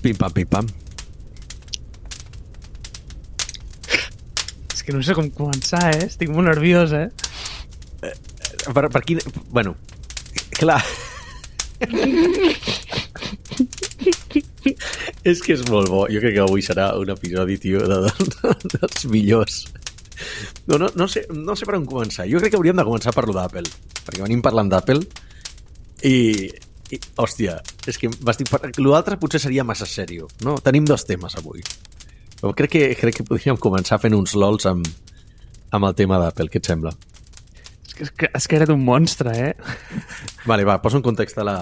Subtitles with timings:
[0.00, 0.66] Pim pam, pim pam.
[4.72, 6.06] És que no sé com començar, eh?
[6.06, 7.08] Estic molt nerviós, eh?
[8.72, 9.20] Per, per quin...
[9.52, 9.74] Bueno,
[10.56, 10.80] clar.
[15.24, 16.06] és que és molt bo.
[16.12, 19.62] Jo crec que avui serà un episodi, tio, de, de, dels millors.
[20.66, 22.28] No, no, no, sé, no sé per on començar.
[22.30, 23.68] Jo crec que hauríem de començar per lo d'Apple.
[24.04, 25.00] Perquè venim parlant d'Apple
[26.08, 26.16] i,
[26.92, 27.58] i, hòstia,
[27.92, 28.50] és que m'estic...
[28.80, 30.56] L'altre potser seria massa sèrio, no?
[30.64, 31.64] Tenim dos temes avui.
[32.40, 34.86] Però crec que, crec que podríem començar fent uns lols amb,
[35.76, 36.48] amb el tema d'Apple.
[36.52, 36.94] Què et sembla?
[37.84, 39.52] És que, és que has creat un monstre, eh?
[40.50, 41.58] Vale, va, poso en context a la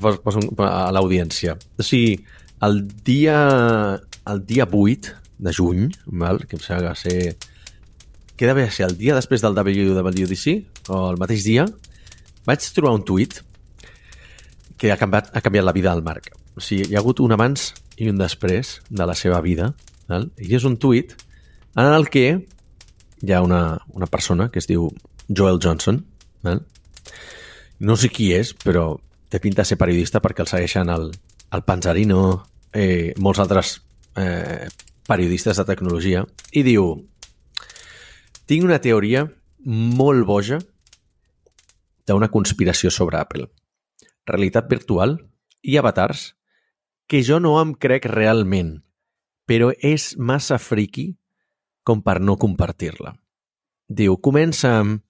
[0.00, 1.54] poso, a l'audiència.
[1.78, 2.18] O sigui,
[2.66, 3.38] el dia
[4.28, 7.36] el dia 8 de juny, val, que em sembla que va ser
[8.38, 11.64] que devia ser el dia després del WWDC o el mateix dia,
[12.46, 13.40] vaig trobar un tuit
[14.78, 16.30] que ha canviat, ha canviat la vida del Marc.
[16.56, 19.72] O sigui, hi ha hagut un abans i un després de la seva vida,
[20.08, 20.30] val?
[20.38, 21.14] i és un tuit
[21.76, 22.26] en el que
[23.22, 24.88] hi ha una, una persona que es diu
[25.28, 26.04] Joel Johnson,
[26.46, 26.62] val?
[27.78, 28.96] no sé qui és, però
[29.28, 31.10] té pinta de ser periodista perquè el segueixen el,
[31.52, 32.22] el Panzarino,
[32.72, 33.74] eh, molts altres
[34.16, 34.68] eh,
[35.08, 36.94] periodistes de tecnologia, i diu
[38.48, 39.26] tinc una teoria
[39.68, 40.58] molt boja
[42.08, 43.48] d'una conspiració sobre Apple.
[44.28, 45.16] Realitat virtual
[45.62, 46.32] i avatars
[47.08, 48.76] que jo no em crec realment,
[49.48, 51.08] però és massa friki
[51.88, 53.14] com per no compartir-la.
[53.88, 55.00] Diu, comença amb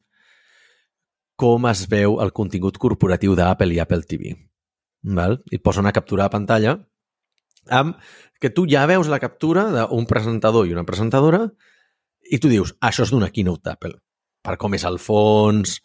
[1.38, 4.34] com es veu el contingut corporatiu d'Apple i Apple TV.
[5.18, 5.38] Val?
[5.50, 6.76] I posa una captura de pantalla
[7.70, 7.98] amb
[8.40, 11.44] que tu ja veus la captura d'un presentador i una presentadora
[12.30, 13.94] i tu dius, això és d'una keynote d'Apple.
[14.42, 15.78] Per com és el fons,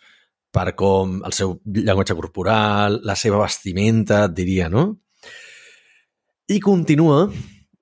[0.54, 4.86] per com el seu llenguatge corporal, la seva vestimenta, et diria, no?
[6.54, 7.26] I continua,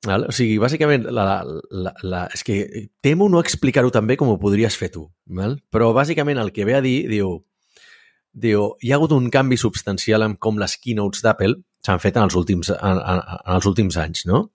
[0.08, 0.28] val?
[0.30, 4.40] o sigui, bàsicament, la, la, la, és que temo no explicar-ho tan bé com ho
[4.40, 5.58] podries fer tu, val?
[5.74, 7.36] però bàsicament el que ve a dir, diu,
[8.32, 12.30] diu, hi ha hagut un canvi substancial en com les keynotes d'Apple s'han fet en
[12.30, 14.46] els, últims, en, en, en els últims anys, no?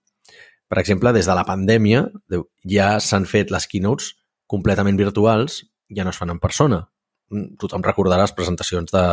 [0.67, 4.15] Per exemple, des de la pandèmia diu, ja s'han fet les keynotes
[4.51, 5.61] completament virtuals,
[5.93, 6.87] ja no es fan en persona.
[7.33, 9.05] Mm, Tothom recordarà les presentacions de,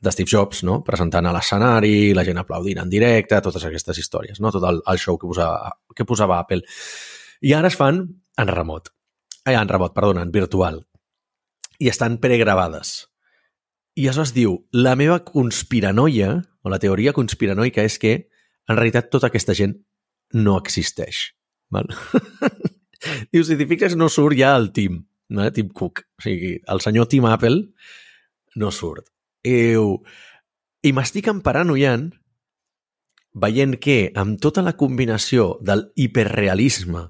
[0.00, 0.80] de Steve Jobs, no?
[0.86, 4.52] presentant a l'escenari, la gent aplaudint en directe, totes aquestes històries, no?
[4.54, 6.64] tot el, el show que posava, que posava Apple.
[7.44, 8.02] I ara es fan
[8.40, 8.90] en remot.
[9.44, 10.82] Eh, en remot, perdona, en virtual.
[11.80, 13.10] I estan pregravades.
[13.96, 18.14] I això es diu, la meva conspiranoia, o la teoria conspiranoica, és que
[18.68, 19.74] en realitat tota aquesta gent
[20.36, 21.30] no existeix.
[21.74, 21.88] Val?
[23.32, 25.46] Diu, si t'hi fixes, no surt ja el Tim, no?
[25.54, 26.04] Tim Cook.
[26.18, 27.62] O sigui, el senyor Tim Apple
[28.60, 29.08] no surt.
[29.46, 29.76] I,
[30.84, 32.10] i m'estic emparanoiant
[33.40, 37.06] veient que amb tota la combinació del hiperrealisme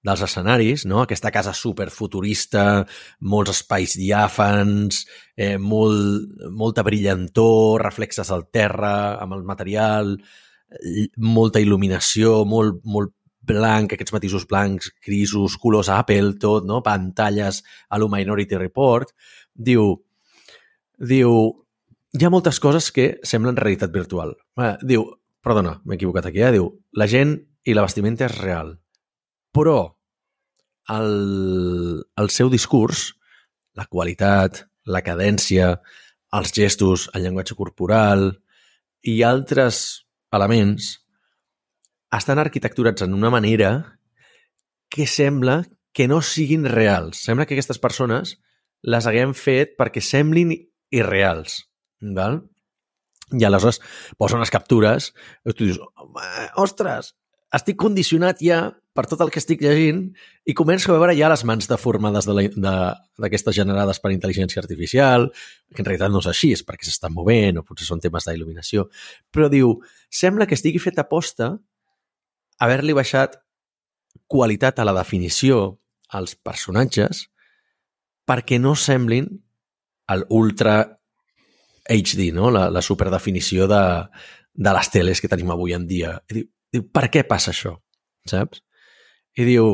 [0.00, 1.02] dels escenaris, no?
[1.02, 2.86] aquesta casa superfuturista,
[3.28, 5.02] molts espais diàfans,
[5.36, 10.14] eh, molt, molta brillantor, reflexes al terra, amb el material,
[11.20, 16.82] molta il·luminació, molt, molt blanc, aquests matisos blancs, grisos, colors Apple, tot, no?
[16.82, 19.14] pantalles a lo Minority Report,
[19.54, 19.94] diu,
[20.98, 21.32] diu,
[22.12, 24.34] hi ha moltes coses que semblen realitat virtual.
[24.60, 25.06] Eh, diu,
[25.44, 26.52] perdona, m'he equivocat aquí, eh?
[26.58, 28.74] diu, la gent i la vestimenta és real,
[29.54, 29.78] però
[30.90, 33.10] el, el seu discurs,
[33.78, 35.74] la qualitat, la cadència,
[36.36, 38.30] els gestos, el llenguatge corporal
[39.06, 40.96] i altres elements
[42.18, 43.98] estan arquitecturats en una manera
[44.90, 45.62] que sembla
[45.92, 47.22] que no siguin reals.
[47.22, 48.38] Sembla que aquestes persones
[48.82, 50.54] les haguem fet perquè semblin
[50.90, 51.64] irreals.
[52.00, 52.40] Val?
[53.30, 53.78] I aleshores
[54.18, 55.12] posen les captures
[55.46, 55.78] i tu dius,
[56.58, 57.14] ostres,
[57.54, 60.02] estic condicionat ja per tot el que estic llegint
[60.50, 65.28] i començo a veure ja les mans deformades d'aquestes de de, generades per intel·ligència artificial,
[65.70, 68.88] que en realitat no és així, és perquè s'estan movent o potser són temes d'il·luminació.
[69.30, 69.76] Però diu,
[70.10, 71.52] sembla que estigui fet aposta
[72.60, 73.38] haver-li baixat
[74.30, 75.80] qualitat a la definició
[76.14, 77.26] als personatges
[78.28, 79.28] perquè no semblin
[80.10, 80.82] el ultra
[81.90, 82.50] HD, no?
[82.50, 83.82] la, la superdefinició de,
[84.54, 86.16] de les teles que tenim avui en dia.
[86.30, 87.74] I diu, diu, per què passa això?
[88.30, 88.62] Saps?
[89.38, 89.72] I diu,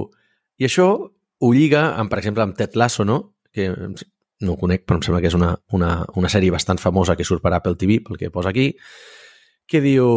[0.61, 3.37] i això ho lliga amb, per exemple, amb Ted Lasso, no?
[3.53, 5.91] que no ho conec, però em sembla que és una, una,
[6.21, 8.71] una sèrie bastant famosa que surt per Apple TV, pel que posa aquí,
[9.69, 10.09] que diu,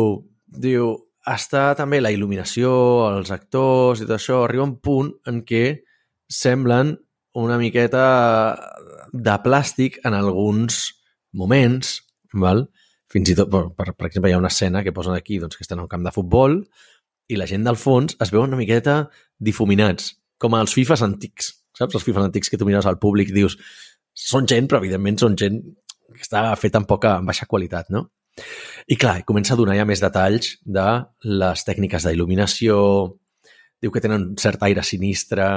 [0.48, 0.92] diu,
[1.28, 2.72] està també la il·luminació,
[3.18, 5.82] els actors i tot això, arriba un punt en què
[6.30, 6.96] semblen
[7.40, 8.04] una miqueta
[9.14, 10.86] de plàstic en alguns
[11.34, 12.00] moments,
[12.34, 12.68] val?
[13.10, 15.66] fins i tot, per, per, exemple, hi ha una escena que posen aquí doncs, que
[15.66, 16.60] estan al camp de futbol
[17.30, 19.00] i la gent del fons es veuen una miqueta
[19.42, 21.98] difuminats, com els FIFAs antics, saps?
[21.98, 23.58] Els FIFAs antics que tu mires al públic dius
[24.14, 25.58] són gent, però evidentment són gent
[26.14, 28.06] que està feta amb poca, amb baixa qualitat, no?
[28.90, 30.88] I clar, comença a donar ja més detalls de
[31.24, 32.78] les tècniques d'il·luminació,
[33.80, 35.48] diu que tenen un cert aire sinistre,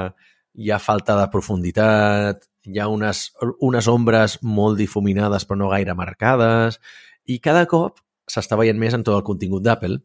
[0.55, 3.25] hi ha falta de profunditat, hi ha unes,
[3.65, 6.79] unes ombres molt difuminades però no gaire marcades,
[7.27, 9.99] i cada cop s'està veient més en tot el contingut d'Apple,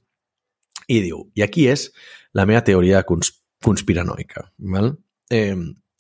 [0.88, 1.90] i diu, i aquí és
[2.38, 3.34] la meva teoria cons
[3.64, 4.46] conspiranoica.
[4.74, 4.92] Val?
[5.34, 5.56] Eh,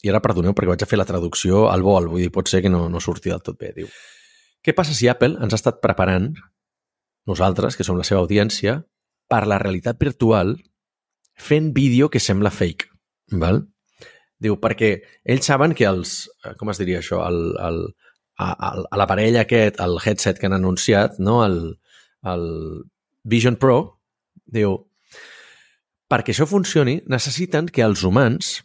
[0.05, 2.61] I ara perdoneu perquè vaig a fer la traducció al vol, vull dir, pot ser
[2.63, 3.73] que no, no surti del tot bé.
[3.75, 3.89] Diu,
[4.63, 6.31] què passa si Apple ens ha estat preparant,
[7.27, 8.79] nosaltres, que som la seva audiència,
[9.27, 10.55] per la realitat virtual
[11.37, 12.87] fent vídeo que sembla fake?
[13.41, 13.65] Val?
[14.39, 14.91] Diu, perquè
[15.25, 16.29] ells saben que els...
[16.45, 17.23] eh, Com es diria això?
[17.27, 17.81] El, el,
[18.37, 21.41] a l'aparell aquest, el headset que han anunciat, no?
[21.45, 21.79] el,
[22.23, 22.45] el
[23.23, 23.99] Vision Pro,
[24.45, 24.77] diu,
[26.07, 28.59] perquè això funcioni, necessiten que els humans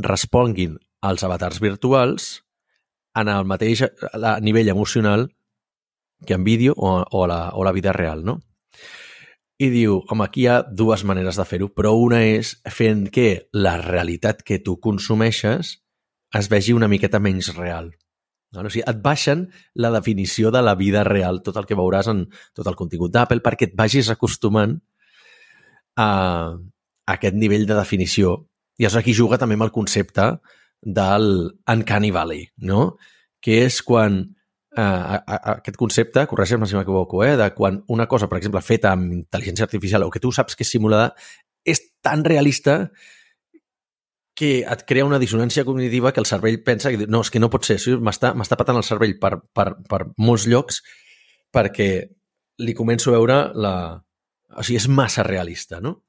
[0.00, 2.30] responguin als avatars virtuals
[3.20, 5.28] en el mateix a nivell emocional
[6.26, 8.40] que en vídeo o, o, la, o la vida real, no?
[9.60, 13.50] I diu, home, aquí hi ha dues maneres de fer-ho, però una és fent que
[13.52, 15.74] la realitat que tu consumeixes
[16.38, 17.90] es vegi una miqueta menys real.
[18.54, 18.64] No?
[18.64, 22.24] O sigui, et baixen la definició de la vida real, tot el que veuràs en
[22.56, 24.78] tot el contingut d'Apple, perquè et vagis acostumant
[26.00, 28.38] a, a aquest nivell de definició.
[28.80, 30.32] I llavors aquí juga també amb el concepte
[30.80, 31.26] del
[31.68, 32.94] Uncanny Valley, no?
[33.44, 34.22] que és quan
[34.76, 38.62] eh, a, a, aquest concepte, corregeix-me si m'equivoco, eh, de quan una cosa, per exemple,
[38.64, 41.14] feta amb intel·ligència artificial o que tu saps que és simulada,
[41.64, 42.90] és tan realista
[44.40, 47.50] que et crea una dissonància cognitiva que el cervell pensa que no, és que no
[47.52, 50.80] pot ser, m'està patant el cervell per, per, per molts llocs
[51.52, 51.90] perquè
[52.64, 53.74] li començo a veure la...
[54.50, 56.00] O sigui, és massa realista, no?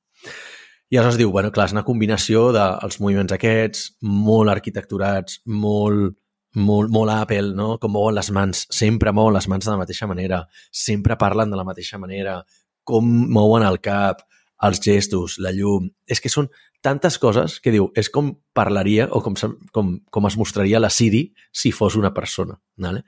[0.92, 6.18] I aleshores diu, bueno, clar, és una combinació dels moviments aquests, molt arquitecturats, molt,
[6.56, 7.76] molt, molt Apple, no?
[7.82, 11.60] Com mouen les mans, sempre mouen les mans de la mateixa manera, sempre parlen de
[11.60, 12.42] la mateixa manera,
[12.84, 14.26] com mouen el cap,
[14.62, 15.90] els gestos, la llum...
[16.08, 16.50] És que són
[16.82, 19.38] tantes coses que diu, és com parlaria o com,
[19.74, 22.58] com, com es mostraria la Siri si fos una persona.
[22.82, 23.06] Vale?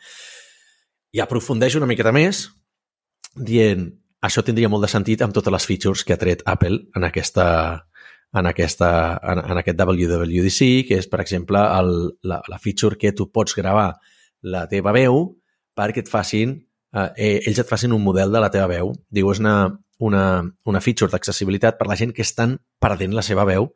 [1.13, 2.47] I aprofundeix una miqueta més
[3.35, 3.89] dient
[4.23, 7.45] això tindria molt de sentit amb totes les features que ha tret Apple en aquesta
[8.33, 8.89] en, aquesta,
[9.21, 11.93] en, en aquest WWDC, que és, per exemple, el,
[12.25, 13.93] la, la feature que tu pots gravar
[14.43, 15.27] la teva veu
[15.77, 16.57] perquè et facin,
[16.93, 18.93] eh, eh, ells et facin un model de la teva veu.
[19.13, 19.55] Diu, és una,
[20.03, 20.25] una,
[20.69, 23.71] una feature d'accessibilitat per la gent que estan perdent la seva veu,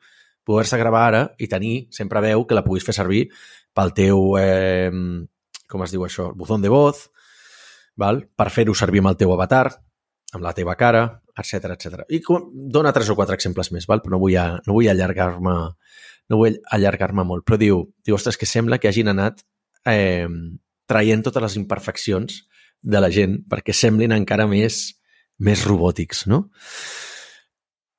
[0.47, 3.27] poder-se gravar ara i tenir sempre veu que la puguis fer servir
[3.75, 4.89] pel teu, eh,
[5.69, 7.07] com es diu això, botó de voz,
[7.97, 8.23] val?
[8.35, 9.67] per fer-ho servir amb el teu avatar,
[10.33, 12.05] amb la teva cara, etc etc.
[12.09, 14.01] I com, dona tres o quatre exemples més, val?
[14.03, 15.57] però no vull, a, no vull allargar-me
[16.27, 19.43] no vull allargar-me molt, però diu, diu, ostres, que sembla que hagin anat
[19.87, 20.27] eh,
[20.87, 22.41] traient totes les imperfeccions
[22.81, 24.81] de la gent perquè semblin encara més,
[25.39, 26.45] més robòtics, no?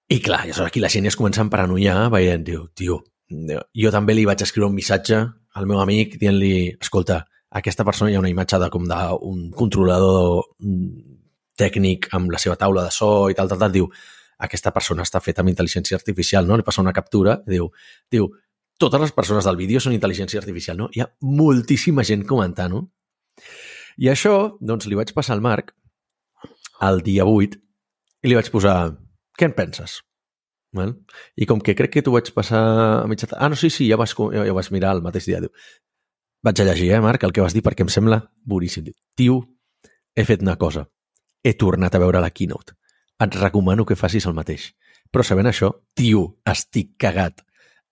[0.08, 3.90] I clar, aleshores aquí la gent ja es comença a emparanoiar veient, diu, tio, jo
[3.92, 5.18] també li vaig escriure un missatge
[5.58, 7.22] al meu amic dient-li, escolta,
[7.60, 10.44] aquesta persona hi ha una imatge de com d'un controlador
[11.58, 13.88] tècnic amb la seva taula de so i tal, tal, tal, diu,
[14.46, 16.58] aquesta persona està feta amb intel·ligència artificial, no?
[16.58, 17.68] Li passa una captura diu,
[18.10, 18.30] diu,
[18.78, 20.88] totes les persones del vídeo són intel·ligència artificial, no?
[20.94, 22.84] Hi ha moltíssima gent comentant-ho.
[23.98, 25.74] I això, doncs, li vaig passar al Marc
[26.86, 27.58] el dia 8
[28.22, 28.76] i li vaig posar,
[29.38, 29.98] què en penses?
[30.78, 30.92] Val?
[31.34, 32.60] I com que crec que t'ho vaig passar
[33.02, 33.26] a mitja.
[33.34, 35.40] Ah, no, sí, sí, ja vas, ja vas mirar el mateix dia.
[35.42, 35.50] Diu,
[36.44, 38.86] vaig a llegir, eh, Marc, el que vas dir perquè em sembla boníssim.
[38.86, 39.40] Diu, tio,
[40.14, 40.86] he fet una cosa.
[41.44, 42.74] He tornat a veure la keynote.
[43.22, 44.72] Et recomano que facis el mateix.
[45.10, 47.42] Però sabent això, tio, estic cagat.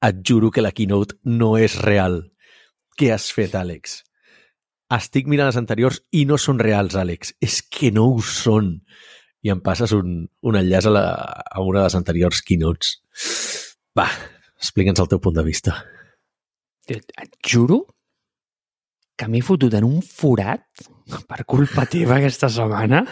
[0.05, 2.21] Et juro que la keynote no és real.
[2.97, 4.03] Què has fet, Àlex?
[4.97, 7.35] Estic mirant les anteriors i no són reals, Àlex.
[7.43, 8.76] És que no ho són.
[9.43, 11.05] I em passes un, un enllaç a, la,
[11.50, 12.97] a una de les anteriors keynotes.
[13.97, 14.07] Va,
[14.61, 15.76] explica'ns el teu punt de vista.
[16.87, 17.83] Et, et juro
[19.17, 20.67] que m'he fotut en un forat
[21.29, 23.03] per culpa teva aquesta setmana.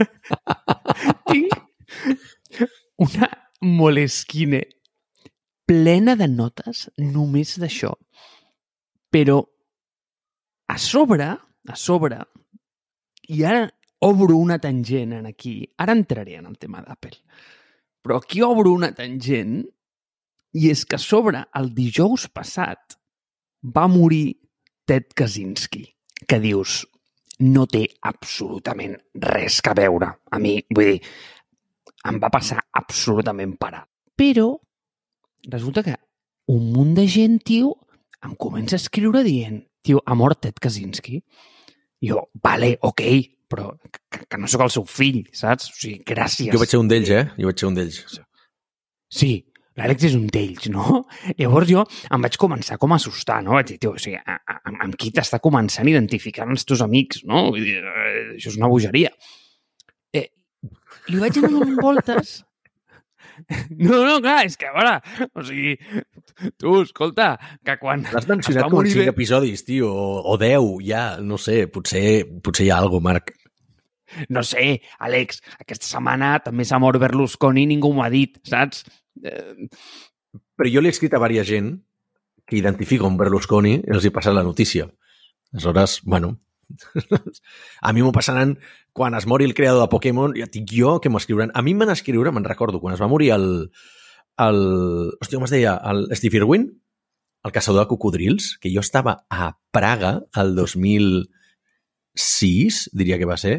[1.30, 1.56] Tinc
[3.00, 3.30] una
[3.60, 4.62] molesquine
[5.68, 7.92] plena de notes només d'això.
[9.10, 9.40] Però
[10.70, 12.20] a sobre, a sobre,
[13.30, 13.66] i ara
[14.06, 17.18] obro una tangent en aquí, ara entraré en el tema d'Apple,
[18.02, 19.60] però aquí obro una tangent
[20.56, 22.96] i és que a sobre, el dijous passat,
[23.62, 24.40] va morir
[24.88, 25.84] Ted Kaczynski,
[26.26, 26.80] que dius,
[27.40, 30.10] no té absolutament res que veure.
[30.30, 31.00] A mi, vull dir,
[32.10, 33.88] em va passar absolutament parat.
[34.16, 34.52] Però
[35.48, 35.96] resulta que
[36.52, 37.74] un munt de gent, tio,
[38.26, 41.20] em comença a escriure dient tio, ha mort Ted Kaczynski.
[42.04, 43.02] Jo, vale, ok,
[43.50, 45.70] però que, que no sóc el seu fill, saps?
[45.72, 46.52] O sigui, gràcies.
[46.52, 47.24] Jo vaig ser un d'ells, eh?
[47.40, 48.20] Jo vaig ser un d'ells.
[49.10, 49.32] Sí,
[49.78, 51.04] l'Àlex és un d'ells, no?
[51.38, 53.56] Llavors jo em vaig començar com a assustar, no?
[53.58, 57.24] Vaig dir, tio, o sigui, amb, amb qui t'està començant a identificar els teus amics,
[57.30, 57.48] no?
[57.54, 59.14] Vull dir, eh, això és una bogeria.
[60.16, 60.28] Eh,
[61.12, 62.40] li vaig anar donant voltes
[63.70, 65.74] no, no, clar, és que, a veure, o sigui,
[66.60, 67.32] tu, escolta,
[67.66, 68.04] que quan...
[68.12, 72.72] L'has mencionat com 5 episodis, tio, o, o 10, ja, no sé, potser, potser hi
[72.72, 73.34] ha alguna Marc.
[74.34, 78.82] No sé, Àlex, aquesta setmana també s'ha mort Berlusconi i ningú m'ho ha dit, saps?
[79.24, 79.68] Eh...
[80.56, 81.72] Però jo l'he escrit a diversa gent
[82.46, 84.88] que identifica un Berlusconi i els hi passa la notícia.
[85.52, 86.38] Aleshores, bueno,
[87.80, 88.58] a mi m'ho passaran
[88.92, 91.50] quan es mori el creador de Pokémon, ja dic jo que m'escriuran.
[91.54, 93.46] A mi m'han escriure, me'n recordo, quan es va morir el...
[94.40, 94.60] el
[95.20, 95.72] hòstia, com es deia?
[95.90, 96.64] El Steve Irwin,
[97.44, 100.12] el caçador de cocodrils, que jo estava a Praga
[100.42, 103.56] el 2006, diria que va ser,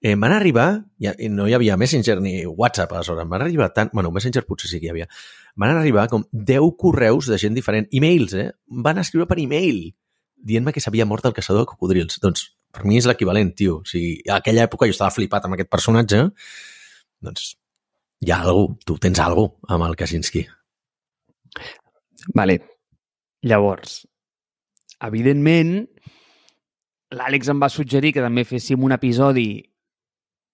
[0.00, 0.68] eh, van arribar,
[1.02, 4.80] ja, no hi havia Messenger ni WhatsApp aleshores, van arribar tant, bueno, Messenger potser sí
[4.80, 5.08] que hi havia,
[5.56, 8.50] van arribar com 10 correus de gent diferent, e-mails, eh?
[8.84, 9.88] Van escriure per e-mail
[10.38, 12.18] dient-me que s'havia mort el caçador de cocodrils.
[12.22, 13.80] Doncs per mi és l'equivalent, tio.
[13.82, 16.22] O sigui, a aquella època jo estava flipat amb aquest personatge,
[17.24, 17.50] doncs
[18.24, 20.44] hi ha algú, tu tens algú amb el Kaczynski.
[22.34, 22.58] Vale.
[23.46, 24.02] Llavors,
[25.06, 25.74] evidentment,
[27.14, 29.48] l'Àlex em va suggerir que també féssim un episodi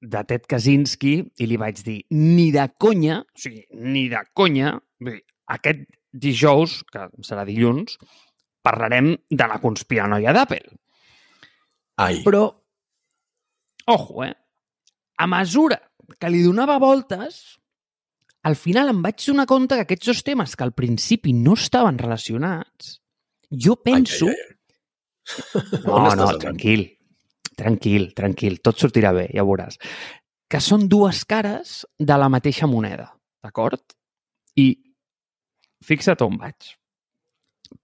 [0.04, 4.74] de Ted Kaczynski i li vaig dir, ni de conya, o sigui, ni de conya,
[5.54, 7.98] aquest dijous, que serà dilluns,
[8.64, 10.78] parlarem de la conspiranoia d'Apple.
[12.04, 12.22] Ai.
[12.26, 12.46] Però,
[13.92, 14.32] ojo, eh?
[15.16, 15.78] A mesura
[16.18, 17.42] que li donava voltes,
[18.44, 22.00] al final em vaig donar compte que aquests dos temes que al principi no estaven
[22.00, 22.98] relacionats,
[23.50, 24.28] jo penso...
[24.28, 24.50] Ai, ai, ai.
[25.86, 26.82] No, no, tranquil,
[27.58, 29.78] tranquil, tranquil, tot sortirà bé, ja veuràs.
[30.50, 33.10] Que són dues cares de la mateixa moneda,
[33.42, 33.82] d'acord?
[34.60, 34.70] I
[35.84, 36.74] fixa't on vaig.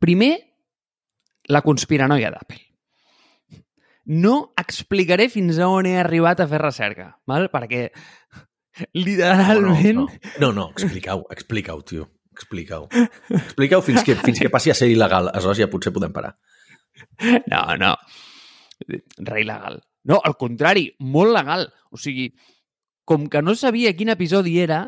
[0.01, 0.35] Primer,
[1.51, 2.71] la conspiranoia d'Apple
[4.11, 7.47] no explicaré fins a on he arribat a fer recerca, val?
[7.53, 7.91] perquè
[9.07, 10.01] literalment...
[10.01, 12.09] No, no, no, no explica-ho, explica-ho, tio.
[12.35, 12.89] Explica-ho.
[13.29, 15.29] Explica-ho fins, que, fins que passi a ser il·legal.
[15.29, 16.31] Aleshores ja potser podem parar.
[17.51, 17.91] No, no.
[18.89, 19.81] Re il·legal.
[20.09, 21.67] No, al contrari, molt legal.
[21.91, 22.31] O sigui,
[23.05, 24.87] com que no sabia quin episodi era,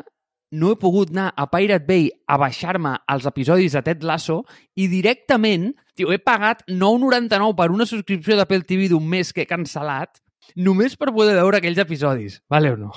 [0.53, 4.43] no he pogut anar a Pirate Bay a baixar-me els episodis de Ted Lasso
[4.77, 9.49] i directament, tio, he pagat 9,99 per una subscripció d'Apple TV d'un mes que he
[9.49, 10.21] cancel·lat
[10.61, 12.91] només per poder veure aquells episodis, vale o no?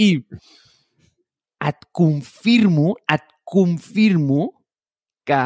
[0.00, 0.24] I
[1.64, 4.50] et confirmo, et confirmo
[5.28, 5.40] que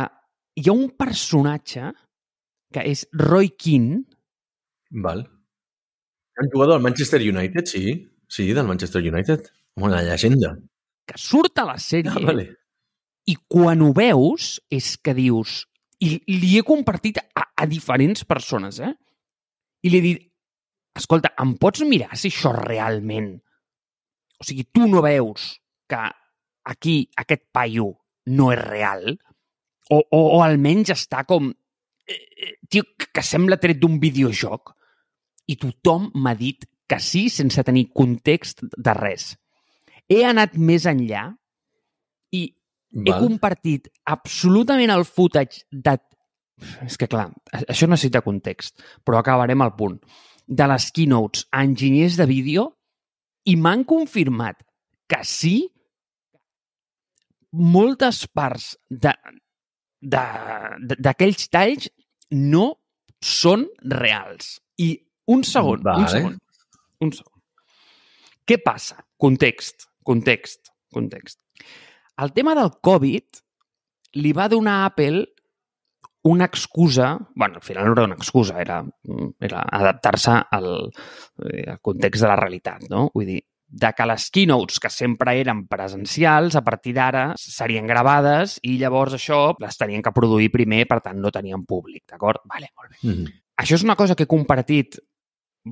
[0.59, 1.93] hi ha un personatge
[2.75, 4.03] que és Roy Keane.
[4.91, 5.27] Val.
[6.39, 8.09] Un jugador del Manchester United, sí.
[8.29, 9.51] Sí, del Manchester United.
[9.77, 10.57] Una llegenda
[11.09, 12.47] que surt a la sèrie ah, vale.
[13.29, 15.65] i quan ho veus és que dius...
[15.99, 18.93] I li he compartit a, a diferents persones, eh?
[19.83, 20.21] I li he dit,
[20.95, 23.33] escolta, em pots mirar si això realment...
[24.39, 25.57] O sigui, tu no veus
[25.91, 25.99] que
[26.71, 27.89] aquí aquest paio
[28.31, 29.09] no és real?
[29.91, 31.51] O, o, o almenys està com...
[32.07, 34.77] Eh, eh tio, que sembla tret d'un videojoc.
[35.49, 39.33] I tothom m'ha dit que sí sense tenir context de res
[40.09, 41.29] he anat més enllà
[42.33, 43.05] i Val.
[43.07, 45.99] he compartit absolutament el footage de...
[46.83, 47.29] És que, clar,
[47.61, 50.01] això necessita context, però acabarem al punt.
[50.49, 52.65] De les keynotes a enginyers de vídeo
[53.47, 54.65] i m'han confirmat
[55.09, 55.69] que sí,
[57.53, 58.73] moltes parts
[60.01, 61.89] d'aquells talls
[62.35, 62.73] no
[63.23, 64.59] són reals.
[64.83, 64.97] I
[65.29, 66.05] un segon, vale.
[66.05, 66.39] un segon,
[67.05, 67.35] un segon.
[68.49, 69.03] Què passa?
[69.21, 69.89] Context.
[70.09, 71.41] Context, context.
[72.19, 73.43] El tema del Covid
[74.23, 75.27] li va donar a Apple
[76.29, 78.85] una excusa, bueno, al final no era una excusa, era,
[79.41, 80.91] era adaptar-se al,
[81.45, 83.09] eh, al context de la realitat, no?
[83.15, 88.57] Vull dir, de que les keynotes, que sempre eren presencials, a partir d'ara serien gravades
[88.65, 92.41] i llavors això les tenien que produir primer, per tant no tenien públic, d'acord?
[92.49, 92.99] Vale, molt bé.
[93.03, 93.37] Mm -hmm.
[93.59, 94.99] Això és una cosa que he compartit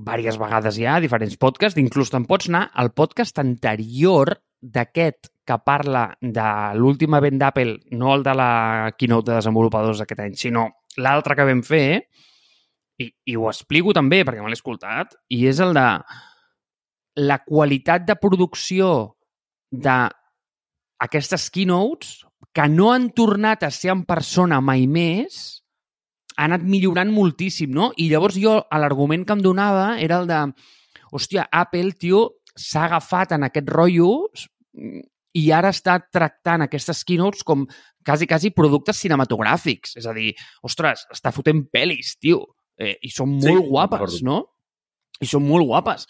[0.04, 6.08] diverses vegades ja, diferents podcasts, inclús te'n pots anar al podcast anterior d'aquest que parla
[6.20, 10.66] de l'últim event d'Apple, no el de la keynote de desenvolupadors d'aquest any, sinó
[10.98, 11.88] l'altre que vam fer,
[12.98, 15.86] i, i ho explico també perquè me l'he escoltat, i és el de
[17.26, 18.88] la qualitat de producció
[19.70, 22.24] d'aquestes keynotes
[22.56, 25.62] que no han tornat a ser en persona mai més,
[26.36, 27.90] ha anat millorant moltíssim, no?
[27.96, 30.40] I llavors jo, l'argument que em donava era el de
[31.16, 32.26] hòstia, Apple, tio,
[32.56, 34.10] s'ha agafat en aquest rotllo
[35.36, 37.66] i ara està tractant aquestes keynotes com
[38.06, 39.96] quasi, quasi productes cinematogràfics.
[40.00, 40.30] És a dir,
[40.64, 42.44] ostres, està fotent pel·lis, tio.
[42.76, 44.40] Eh, I són molt Sí, guapes, no?
[45.20, 46.06] I són molt guapes.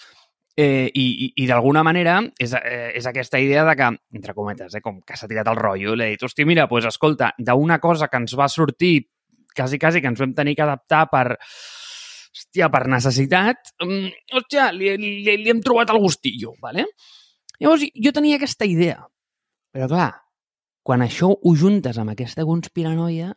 [0.56, 4.74] Eh, I i, i d'alguna manera és, eh, és aquesta idea de que, entre cometes,
[4.74, 8.08] eh, com que s'ha tirat el rotllo, l'he dit, hòstia, mira, doncs escolta, d'una cosa
[8.08, 9.08] que ens va sortir
[9.56, 11.26] quasi, quasi que ens vam tenir que adaptar per,
[12.36, 16.86] hòstia, per necessitat, um, hòstia, li, li, li hem trobat el gustillo, ¿vale?
[17.60, 19.00] Llavors, jo tenia aquesta idea.
[19.72, 20.10] Però, clar,
[20.86, 23.32] quan això ho juntes amb aquesta conspiranoia,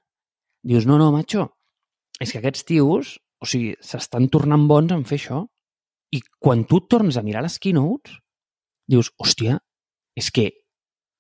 [0.68, 1.48] dius, no, no, macho,
[2.20, 5.46] és que aquests tios, o sigui, s'estan tornant bons en fer això.
[6.12, 8.18] I quan tu tornes a mirar les keynotes,
[8.90, 9.60] dius, hòstia,
[10.18, 10.50] és que,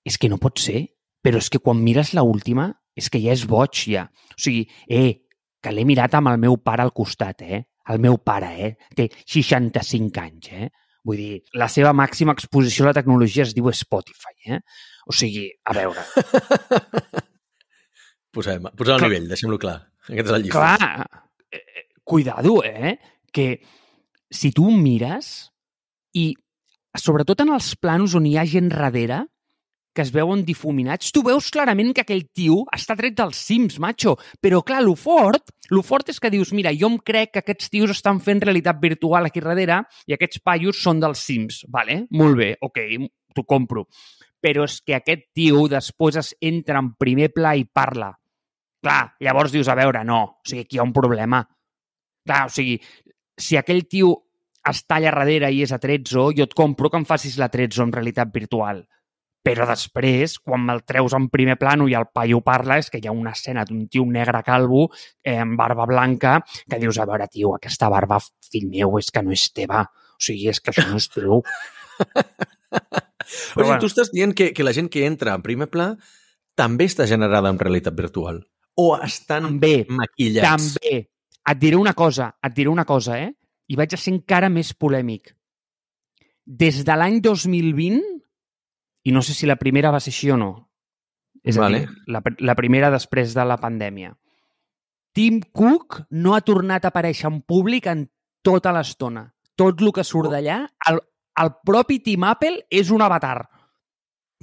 [0.04, 0.88] és que no pot ser,
[1.24, 4.08] però és que quan mires la última, és que ja és boig, ja.
[4.36, 5.22] O sigui, eh,
[5.62, 7.64] que l'he mirat amb el meu pare al costat, eh?
[7.90, 8.76] El meu pare, eh?
[8.96, 10.70] Té 65 anys, eh?
[11.06, 14.60] Vull dir, la seva màxima exposició a la tecnologia es diu Spotify, eh?
[15.08, 16.04] O sigui, a veure,
[18.30, 19.08] Posem, posem Clar.
[19.08, 19.80] nivell, deixem-lo clar.
[20.06, 20.60] Aquest és el llistó.
[20.60, 23.00] clar, eh, cuidado, eh?
[23.34, 23.48] Que
[24.30, 25.50] si tu mires
[26.14, 26.36] i
[26.98, 29.24] sobretot en els planos on hi ha gent darrere
[30.00, 34.14] que es veuen difuminats, tu veus clarament que aquell tio està tret dels Sims, macho.
[34.40, 37.68] Però, clar, lo fort, lo fort és que dius, mira, jo em crec que aquests
[37.74, 42.06] tios estan fent realitat virtual aquí darrere i aquests paios són dels Sims, vale?
[42.16, 42.80] Molt bé, ok,
[43.36, 43.90] t'ho compro.
[44.40, 48.14] Però és que aquest tio després es entra en primer pla i parla.
[48.80, 51.42] Clar, llavors dius, a veure, no, o sigui, aquí hi ha un problema.
[52.24, 52.78] Clar, o sigui,
[53.36, 54.14] si aquell tio
[54.64, 57.84] està allà darrere i és a 13, jo et compro que em facis la 13
[57.84, 58.86] en realitat virtual.
[59.44, 63.08] Però després, quan me'l treus en primer plano i el paio parla, és que hi
[63.08, 64.90] ha una escena d'un tio negre calvo
[65.24, 68.20] eh, amb barba blanca que dius, a veure, tio, aquesta barba,
[68.52, 69.86] fill meu, és que no és teva.
[69.88, 71.42] O sigui, és que això no és teu.
[73.30, 73.80] O sigui, bueno.
[73.82, 75.92] tu estàs dient que, que la gent que entra en primer pla
[76.58, 78.42] també està generada en realitat virtual.
[78.80, 80.74] O estan També, maquillats.
[80.80, 81.02] també.
[81.50, 83.32] Et diré una cosa, et diré una cosa, eh?
[83.70, 85.34] I vaig a ser encara més polèmic.
[86.46, 88.00] Des de l'any 2020,
[89.10, 90.52] i no sé si la primera va ser així o no,
[91.42, 91.82] és a Vale.
[91.82, 94.14] dir, la, la primera després de la pandèmia,
[95.18, 98.06] Tim Cook no ha tornat a aparèixer en públic en
[98.46, 99.26] tota l'estona.
[99.58, 101.02] Tot el que surt d'allà, el,
[101.42, 103.42] el propi Tim Apple és un avatar.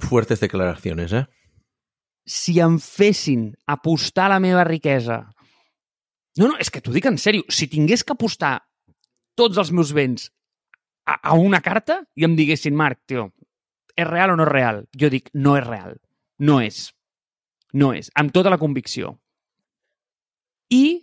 [0.03, 1.25] Fuertes declaraciones, eh?
[2.27, 5.23] si em fessin apostar la meva riquesa...
[6.37, 7.47] No, no, és que t'ho dic en sèrio.
[7.49, 8.59] Si tingués que apostar
[9.39, 10.27] tots els meus béns
[11.07, 13.31] a, a una carta i em diguessin, Marc, tio,
[13.97, 14.83] és real o no és real?
[14.97, 15.97] Jo dic, no és real.
[16.39, 16.85] No és.
[17.73, 18.11] No és.
[18.15, 19.15] Amb tota la convicció.
[20.69, 21.01] I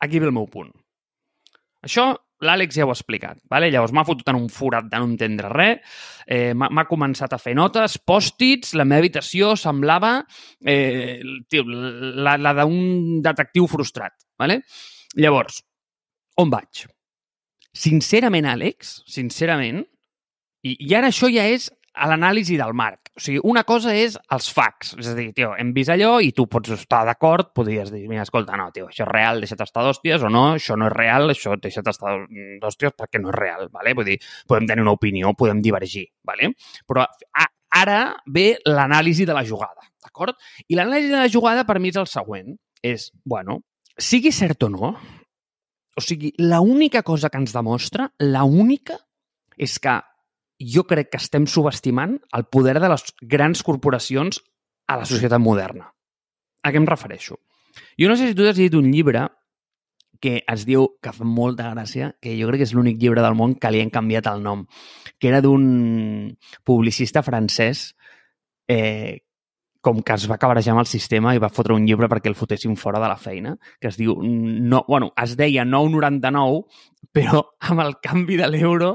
[0.00, 0.72] aquí ve el meu punt.
[1.84, 2.12] Això
[2.44, 3.38] l'Àlex ja ho ha explicat.
[3.52, 3.68] Vale?
[3.72, 7.54] Llavors m'ha fotut en un forat de no entendre res, eh, m'ha començat a fer
[7.58, 10.14] notes, pòstits, la meva habitació semblava
[10.64, 11.20] eh,
[11.52, 14.16] tio, la, la d'un detectiu frustrat.
[14.40, 14.62] Vale?
[15.20, 15.60] Llavors,
[16.40, 16.86] on vaig?
[17.76, 19.84] Sincerament, Àlex, sincerament,
[20.64, 23.10] i, i ara això ja és a l'anàlisi del Marc.
[23.16, 24.92] O sigui, una cosa és els facts.
[25.00, 28.24] És a dir, tio, hem vist allò i tu pots estar d'acord, podries dir, mira,
[28.26, 31.30] escolta, no, tio, això és real, deixa't estar d'hòsties, o no, això no és real,
[31.34, 32.16] això deixa't estar
[32.62, 33.94] d'hòsties perquè no és real, vale?
[33.98, 36.52] Vull dir, podem tenir una opinió, podem divergir, vale?
[36.88, 37.48] Però a,
[37.82, 40.38] ara ve l'anàlisi de la jugada, d'acord?
[40.68, 42.54] I l'anàlisi de la jugada per mi és el següent.
[42.86, 43.60] És, bueno,
[44.00, 44.94] sigui cert o no,
[45.96, 48.96] o sigui, l'única cosa que ens demostra, la única,
[49.60, 49.98] és que
[50.60, 54.42] jo crec que estem subestimant el poder de les grans corporacions
[54.86, 55.90] a la societat moderna.
[56.62, 57.38] A què em refereixo?
[57.98, 59.28] Jo no sé si tu has llegit un llibre
[60.20, 63.38] que es diu, que fa molta gràcia, que jo crec que és l'únic llibre del
[63.38, 64.66] món que li han canviat el nom,
[65.16, 66.36] que era d'un
[66.68, 67.94] publicista francès
[68.68, 69.24] eh,
[69.80, 72.36] com que es va cabrejar amb el sistema i va fotre un llibre perquè el
[72.36, 76.60] fotessin fora de la feina, que es diu, no, bueno, es deia 9,99,
[77.16, 78.90] però amb el canvi de l'euro,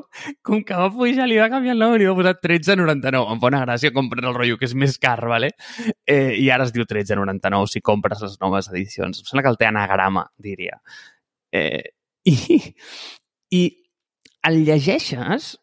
[0.45, 3.23] com que va pujar, li va canviar el nom i li va posar 13,99.
[3.33, 5.51] Em fa una gràcia comprar el rotllo, que és més car, vale?
[6.07, 9.19] Eh, I ara es diu 13,99 si compres les noves edicions.
[9.19, 10.79] Em sembla que el té anagrama, diria.
[11.51, 11.83] Eh,
[12.31, 12.35] i,
[13.53, 13.63] I
[14.47, 15.55] el llegeixes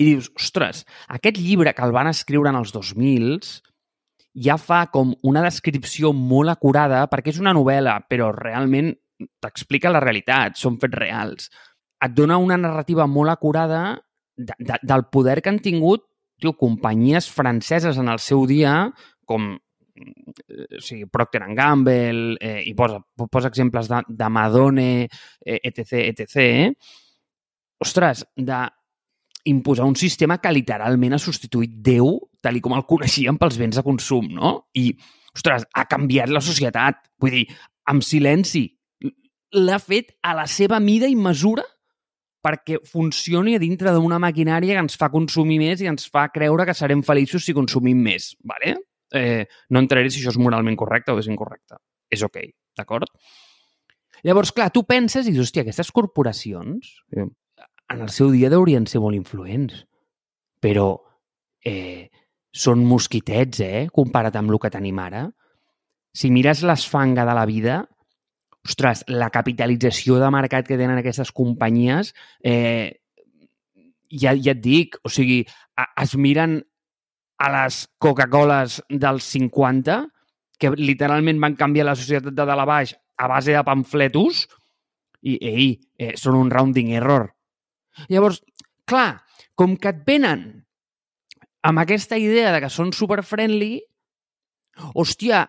[0.00, 3.58] i dius, ostres, aquest llibre que el van escriure en els 2000s
[4.46, 8.94] ja fa com una descripció molt acurada, perquè és una novel·la, però realment
[9.42, 11.50] t'explica la realitat, són fets reals.
[12.00, 13.82] Et dona una narrativa molt acurada
[14.36, 16.06] de, de, del poder que han tingut
[16.40, 18.88] tio, companyies franceses en el seu dia,
[19.28, 24.90] com eh, o sigui, Procter Gamble, eh, i posa, posa exemples de, de Madone,
[25.44, 26.36] eh, etc, etc.
[26.40, 26.72] Eh?
[27.84, 28.64] Ostres, de
[29.44, 33.84] imposar un sistema que literalment ha substituït Déu tal com el coneixíem pels béns de
[33.84, 34.52] consum, no?
[34.76, 34.90] I,
[35.36, 37.02] ostres, ha canviat la societat.
[37.20, 37.46] Vull dir,
[37.92, 38.64] amb silenci.
[39.60, 41.64] L'ha fet a la seva mida i mesura
[42.40, 46.66] perquè funcioni a dintre d'una maquinària que ens fa consumir més i ens fa creure
[46.68, 48.32] que serem feliços si consumim més.
[48.44, 48.76] ¿vale?
[49.12, 51.78] Eh, no entraré si això és moralment correcte o és incorrecte.
[52.10, 52.40] És ok,
[52.78, 53.10] d'acord?
[54.26, 59.00] Llavors, clar, tu penses i dius, hòstia, aquestes corporacions en el seu dia deurien ser
[59.02, 59.84] molt influents,
[60.60, 60.92] però
[61.66, 62.10] eh,
[62.52, 65.24] són mosquitets, eh, comparat amb el que tenim ara.
[66.12, 67.80] Si mires l'esfanga de la vida,
[68.66, 72.12] ostres, la capitalització de mercat que tenen aquestes companyies,
[72.44, 73.00] eh,
[74.10, 75.42] ja, ja et dic, o sigui,
[75.78, 76.58] a, es miren
[77.40, 80.00] a les Coca-Coles dels 50,
[80.60, 84.46] que literalment van canviar la societat de dalt a baix a base de pamfletos,
[85.20, 85.68] i, ei,
[86.00, 87.28] eh, són un rounding error.
[88.08, 88.40] Llavors,
[88.88, 89.22] clar,
[89.56, 90.44] com que et venen
[91.68, 93.74] amb aquesta idea de que són super-friendly,
[94.96, 95.44] hòstia,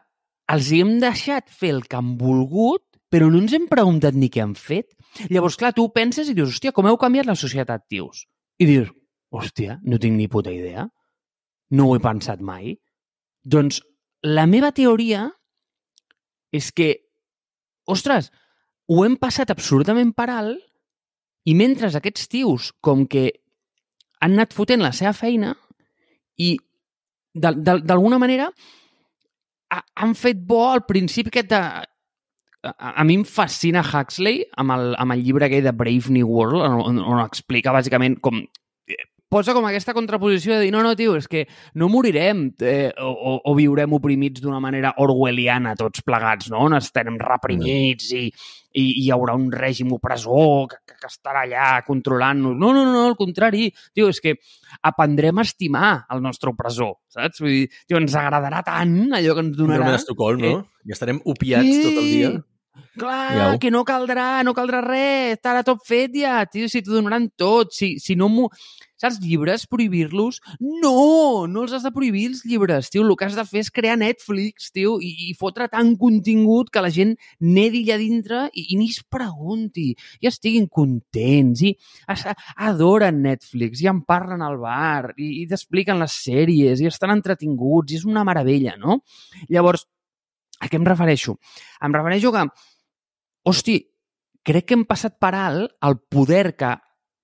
[0.52, 4.32] els hi hem deixat fer el que han volgut però no ens hem preguntat ni
[4.32, 4.94] què han fet.
[5.30, 8.24] Llavors, clar, tu penses i dius, hòstia, com heu canviat la societat, tios?
[8.62, 8.92] I dius,
[9.36, 10.88] hòstia, no tinc ni puta idea.
[11.76, 12.78] No ho he pensat mai.
[13.44, 13.82] Doncs
[14.24, 15.26] la meva teoria
[16.56, 16.94] és que,
[17.90, 18.32] ostres,
[18.92, 20.60] ho hem passat absolutament per alt
[21.48, 23.32] i mentre aquests tios, com que
[24.22, 25.56] han anat fotent la seva feina
[26.38, 26.54] i
[27.34, 28.52] d'alguna manera
[29.72, 31.62] han fet bo al principi aquest de
[32.64, 36.30] a, a mi em fascina Huxley amb el, amb el llibre aquell de Brave New
[36.30, 39.00] World, on, on explica bàsicament com eh,
[39.32, 41.46] posa com aquesta contraposició de dir no, no, tio, és que
[41.80, 46.66] no morirem eh, o, o viurem oprimits d'una manera orwelliana tots plegats, no?
[46.68, 51.72] On estarem reprimits i, i, i hi haurà un règim opressor que, que estarà allà
[51.88, 52.60] controlant-nos.
[52.60, 53.70] No, no, no, al contrari.
[53.96, 54.36] Tio, és que
[54.84, 57.42] aprendrem a estimar el nostre opressor, saps?
[57.42, 59.80] Vull dir, tio, ens agradarà tant allò que ens donarà...
[59.82, 60.56] Síndrome d'Estocolm, no?
[60.86, 61.84] I estarem opiats sí.
[61.88, 62.38] tot el dia.
[62.96, 63.58] Clar, Iau.
[63.60, 67.76] que no caldrà, no caldrà res, estarà tot fet ja, tio, si t'ho donaran tot,
[67.76, 68.48] si, si no m'ho...
[69.02, 70.38] Saps, llibres, prohibir-los?
[70.62, 73.02] No, no els has de prohibir, els llibres, tio.
[73.02, 76.84] El que has de fer és crear Netflix, tio, i, i fotre tant contingut que
[76.86, 79.88] la gent nedi allà dintre i, i ni es pregunti,
[80.22, 81.74] i estiguin contents, i
[82.14, 82.28] es,
[82.62, 87.96] adoren Netflix, i en parlen al bar, i, i t'expliquen les sèries, i estan entretinguts,
[87.96, 89.02] i és una meravella, no?
[89.50, 89.88] Llavors,
[90.62, 91.36] a què em refereixo?
[91.82, 92.46] Em refereixo que,
[93.50, 93.78] hosti,
[94.46, 96.76] crec que hem passat per alt el poder que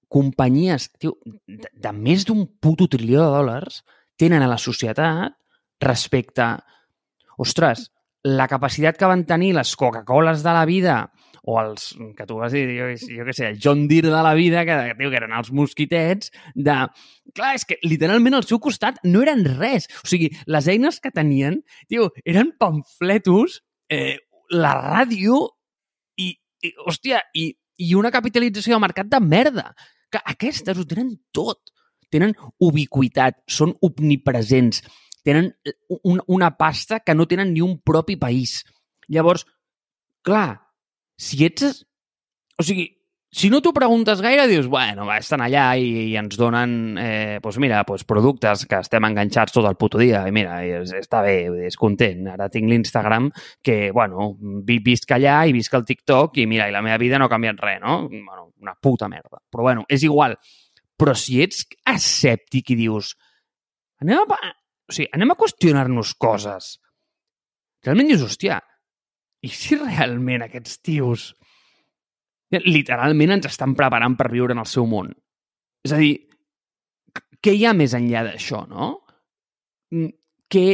[0.10, 3.82] companyies tio, de, de més d'un puto trilió de dòlars
[4.18, 5.36] tenen a la societat
[5.84, 6.48] respecte,
[7.38, 7.90] ostres,
[8.26, 10.96] la capacitat que van tenir les Coca-Coles de la vida
[11.48, 14.34] o els, que tu vas dir, jo, jo què sé, el John Deere de la
[14.36, 16.76] vida, que, que, que eren els mosquitets, de...
[17.38, 19.88] Clar, és que literalment al seu costat no eren res.
[20.04, 24.18] O sigui, les eines que tenien, tio, eren pamfletos, eh,
[24.52, 25.40] la ràdio
[26.20, 26.34] i,
[26.68, 27.48] i hòstia, i,
[27.80, 29.72] i una capitalització de mercat de merda.
[30.12, 31.72] Que aquestes ho tenen tot.
[32.12, 34.80] Tenen ubiquitat, són omnipresents,
[35.28, 35.50] tenen
[36.04, 38.62] un, una pasta que no tenen ni un propi país.
[39.12, 39.44] Llavors,
[40.24, 40.67] clar,
[41.18, 41.84] si ets...
[42.58, 42.88] O sigui,
[43.30, 47.40] si no t'ho preguntes gaire, dius, bueno, va, estan allà i, i ens donen, eh,
[47.44, 51.22] pues mira, pues productes que estem enganxats tot el puto dia, i mira, és, està
[51.26, 51.36] bé,
[51.68, 52.24] és content.
[52.34, 53.28] Ara tinc l'Instagram
[53.62, 54.32] que, bueno,
[54.66, 57.34] vi, visc allà i visc el TikTok i mira, i la meva vida no ha
[57.34, 58.00] canviat res, no?
[58.08, 59.42] Bueno, una puta merda.
[59.52, 60.38] Però bueno, és igual.
[60.98, 63.12] Però si ets escèptic i dius,
[64.02, 64.40] anem a,
[64.88, 66.78] o sigui, anem a qüestionar-nos coses,
[67.86, 68.64] realment dius, hòstia,
[69.46, 71.30] i si realment aquests tios
[72.64, 75.12] literalment ens estan preparant per viure en el seu món?
[75.86, 76.14] És a dir,
[77.44, 78.94] què hi ha més enllà d'això, no?
[80.52, 80.66] Què,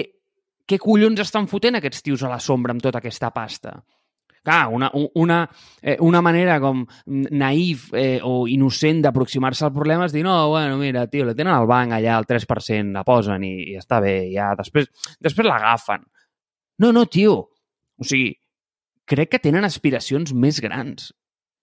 [0.70, 3.76] què collons estan fotent aquests tios a la sombra amb tota aquesta pasta?
[4.44, 5.38] Clar, una, una,
[5.80, 10.76] eh, una manera com naïf eh, o innocent d'aproximar-se al problema és dir, no, bueno,
[10.82, 14.18] mira, tio, la tenen al banc allà, el 3%, la posen i, i està bé,
[14.34, 14.90] ja, després,
[15.24, 16.04] després l'agafen.
[16.84, 17.38] No, no, tio.
[17.96, 18.34] O sigui,
[19.10, 21.12] crec que tenen aspiracions més grans.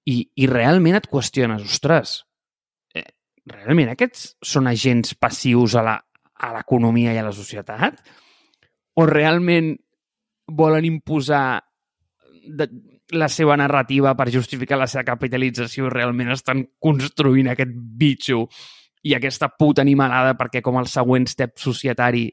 [0.08, 2.20] I, i realment et qüestiones, ostres,
[2.96, 3.06] eh,
[3.50, 8.00] realment aquests són agents passius a l'economia i a la societat?
[8.96, 9.74] O realment
[10.50, 11.60] volen imposar
[12.48, 12.66] de,
[13.12, 18.44] la seva narrativa per justificar la seva capitalització i realment estan construint aquest bitxo
[19.06, 22.28] i aquesta puta animalada perquè com el següent step societari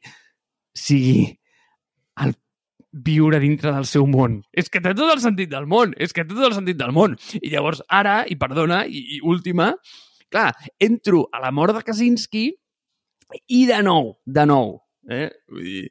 [0.78, 1.26] sigui
[2.24, 2.36] el
[3.05, 4.41] viure dintre del seu món.
[4.53, 6.93] És que té tot el sentit del món, és que té tot el sentit del
[6.95, 7.17] món.
[7.41, 9.73] I llavors ara, i perdona, i, i última,
[10.33, 10.51] clar,
[10.83, 12.47] entro a la mort de Kaczynski
[13.53, 14.73] i de nou, de nou,
[15.12, 15.29] eh?
[15.51, 15.86] Vull dir,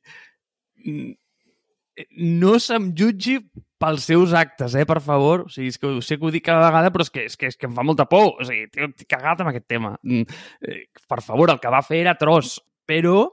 [2.17, 3.39] no se'm jutgi
[3.81, 5.47] pels seus actes, eh, per favor.
[5.47, 7.37] O sigui, és que ho sé que ho dic cada vegada, però és que, és
[7.37, 8.35] que, és que em fa molta por.
[8.41, 9.97] O sigui, t'he cagat amb aquest tema.
[10.03, 10.25] Mm,
[10.63, 12.57] eh, per favor, el que va fer era tros.
[12.87, 13.27] Però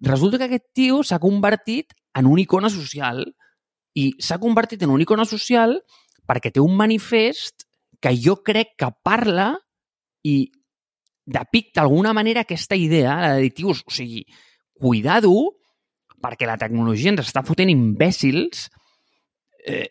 [0.00, 3.24] resulta que aquest tio s'ha convertit en una icona social
[3.94, 5.78] i s'ha convertit en una icona social
[6.26, 7.66] perquè té un manifest
[8.00, 9.52] que jo crec que parla
[10.24, 10.50] i
[11.24, 14.24] depicta d'alguna manera aquesta idea, la de dir, tios, o sigui,
[14.76, 15.32] cuidado,
[16.20, 18.68] perquè la tecnologia ens està fotent imbècils.
[19.64, 19.88] Eh,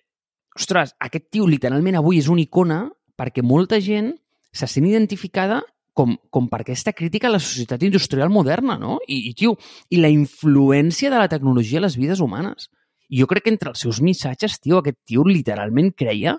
[0.58, 2.84] ostres, aquest tio literalment avui és una icona
[3.18, 4.14] perquè molta gent
[4.54, 8.98] se sent identificada com, com per aquesta crítica a la societat industrial moderna, no?
[9.08, 9.56] I, i, tio,
[9.94, 12.70] i la influència de la tecnologia a les vides humanes.
[13.14, 16.38] I jo crec que entre els seus missatges, tio, aquest tio literalment creia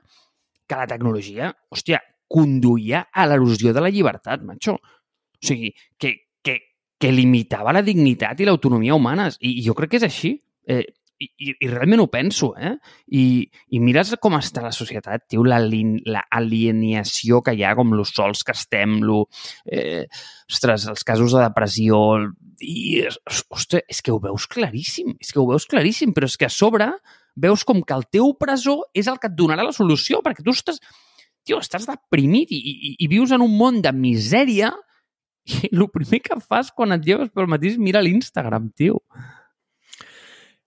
[0.66, 2.00] que la tecnologia, hòstia,
[2.34, 4.74] conduïa a l'erosió de la llibertat, macho.
[4.74, 6.58] O sigui, que, que,
[6.98, 9.38] que limitava la dignitat i l'autonomia humanes.
[9.40, 10.34] I, I jo crec que és així.
[10.66, 10.82] Eh,
[11.20, 12.74] i, i, i realment ho penso, eh?
[13.14, 13.24] I,
[13.74, 18.54] i mires com està la societat, tio, l'alienació que hi ha, com los sols que
[18.56, 19.24] estem, lo,
[19.70, 20.04] eh,
[20.50, 22.00] ostres, els casos de depressió,
[22.60, 23.04] i,
[23.54, 26.52] ostres, és que ho veus claríssim, és que ho veus claríssim, però és que a
[26.52, 26.90] sobre
[27.34, 30.54] veus com que el teu opressor és el que et donarà la solució, perquè tu
[30.54, 30.80] estàs,
[31.46, 34.72] tio, estàs deprimit i, i, i vius en un món de misèria
[35.44, 39.02] i el primer que fas quan et lleves pel matí és mirar l'Instagram, tio.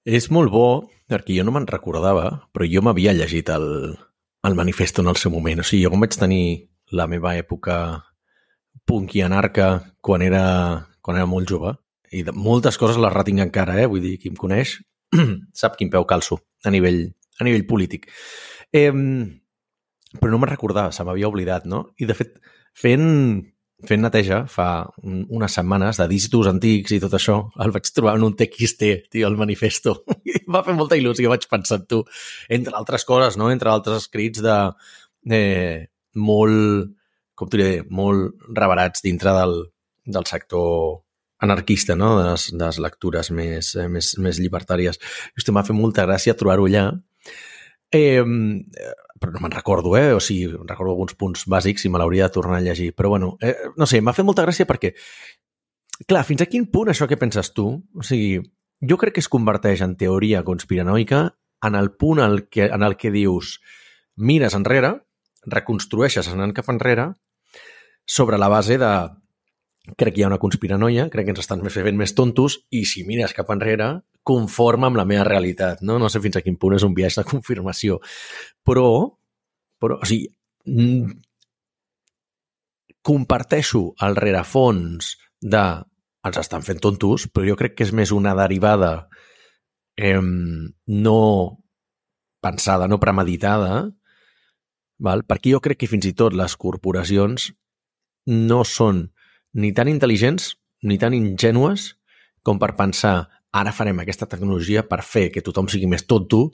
[0.08, 0.68] És molt bo,
[1.12, 3.66] perquè jo no me'n recordava, però jo m'havia llegit el,
[4.48, 5.60] el manifesto en el seu moment.
[5.60, 6.44] O sigui, jo com vaig tenir
[6.96, 7.76] la meva època
[8.88, 9.68] punk i anarca
[10.00, 10.44] quan era,
[11.04, 11.74] quan era molt jove,
[12.16, 13.90] i de moltes coses les retinc encara, eh?
[13.92, 14.78] vull dir, qui em coneix
[15.60, 17.02] sap quin peu calço a nivell,
[17.42, 18.08] a nivell polític.
[18.72, 18.94] Eh,
[20.16, 21.90] però no me'n recordava, se m'havia oblidat, no?
[22.00, 22.40] I, de fet,
[22.80, 23.44] fent,
[23.86, 24.68] fent neteja fa
[25.04, 29.28] unes setmanes de discos antics i tot això, el vaig trobar en un TXT, tio,
[29.30, 30.00] el manifesto.
[30.26, 32.02] I va fer molta il·lusió, vaig pensar tu.
[32.50, 33.52] Entre altres coses, no?
[33.54, 34.58] Entre altres escrits de...
[35.30, 35.86] Eh,
[36.18, 36.94] molt,
[37.38, 39.60] com t'ho diré, molt reverats dintre del,
[40.08, 41.04] del sector
[41.46, 42.16] anarquista, no?
[42.18, 44.98] de, les, de les lectures més, eh, més, més llibertàries.
[45.38, 46.88] Hosti, m'ha fet molta gràcia trobar-ho allà.
[47.94, 48.24] Eh,
[49.20, 50.14] però no me'n recordo, eh?
[50.14, 52.94] O sigui, recordo alguns punts bàsics i me l'hauria de tornar a llegir.
[52.96, 54.94] Però, bueno, eh, no sé, m'ha fet molta gràcia perquè,
[56.08, 58.40] clar, fins a quin punt això que penses tu, o sigui,
[58.82, 61.28] jo crec que es converteix en teoria conspiranoica
[61.66, 63.58] en el punt en el que, en el que dius
[64.16, 64.94] mires enrere,
[65.46, 67.12] reconstrueixes anant cap enrere,
[68.08, 68.92] sobre la base de
[69.96, 73.06] crec que hi ha una conspiranoia, crec que ens estan fent més tontos i si
[73.08, 75.84] mires cap enrere, conforme amb la meva realitat.
[75.88, 78.02] No, no sé fins a quin punt és un viatge de confirmació.
[78.68, 78.88] Però,
[79.80, 80.28] però o sigui,
[80.68, 81.14] mm,
[83.08, 85.64] comparteixo el rerefons de
[86.28, 89.08] ens estan fent tontos, però jo crec que és més una derivada
[89.96, 91.22] eh, no
[92.44, 93.88] pensada, no premeditada,
[95.00, 95.24] val?
[95.24, 97.52] perquè jo crec que fins i tot les corporacions
[98.28, 99.06] no són
[99.56, 101.94] ni tan intel·ligents ni tan ingènues
[102.44, 106.50] com per pensar ara farem aquesta tecnologia per fer que tothom sigui més tonto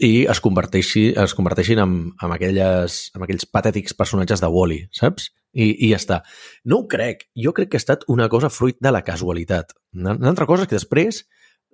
[0.00, 5.28] i es, converteixi, es converteixin en, en, aquelles, en aquells patètics personatges de Wall-E, saps?
[5.52, 6.20] I, I ja està.
[6.64, 7.26] No ho crec.
[7.36, 9.74] Jo crec que ha estat una cosa fruit de la casualitat.
[9.98, 11.24] Una, altra cosa és que després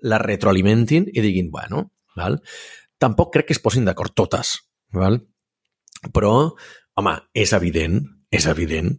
[0.03, 2.40] la retroalimentin i diguin, bueno, val?
[2.99, 4.57] tampoc crec que es posin d'acord totes,
[4.97, 5.21] val?
[6.12, 6.33] però,
[6.97, 8.01] home, és evident,
[8.33, 8.92] és evident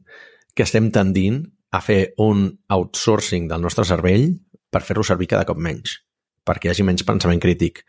[0.55, 1.41] que estem tendint
[1.71, 4.29] a fer un outsourcing del nostre cervell
[4.77, 5.97] per fer-lo servir cada cop menys,
[6.45, 7.81] perquè hi hagi menys pensament crític.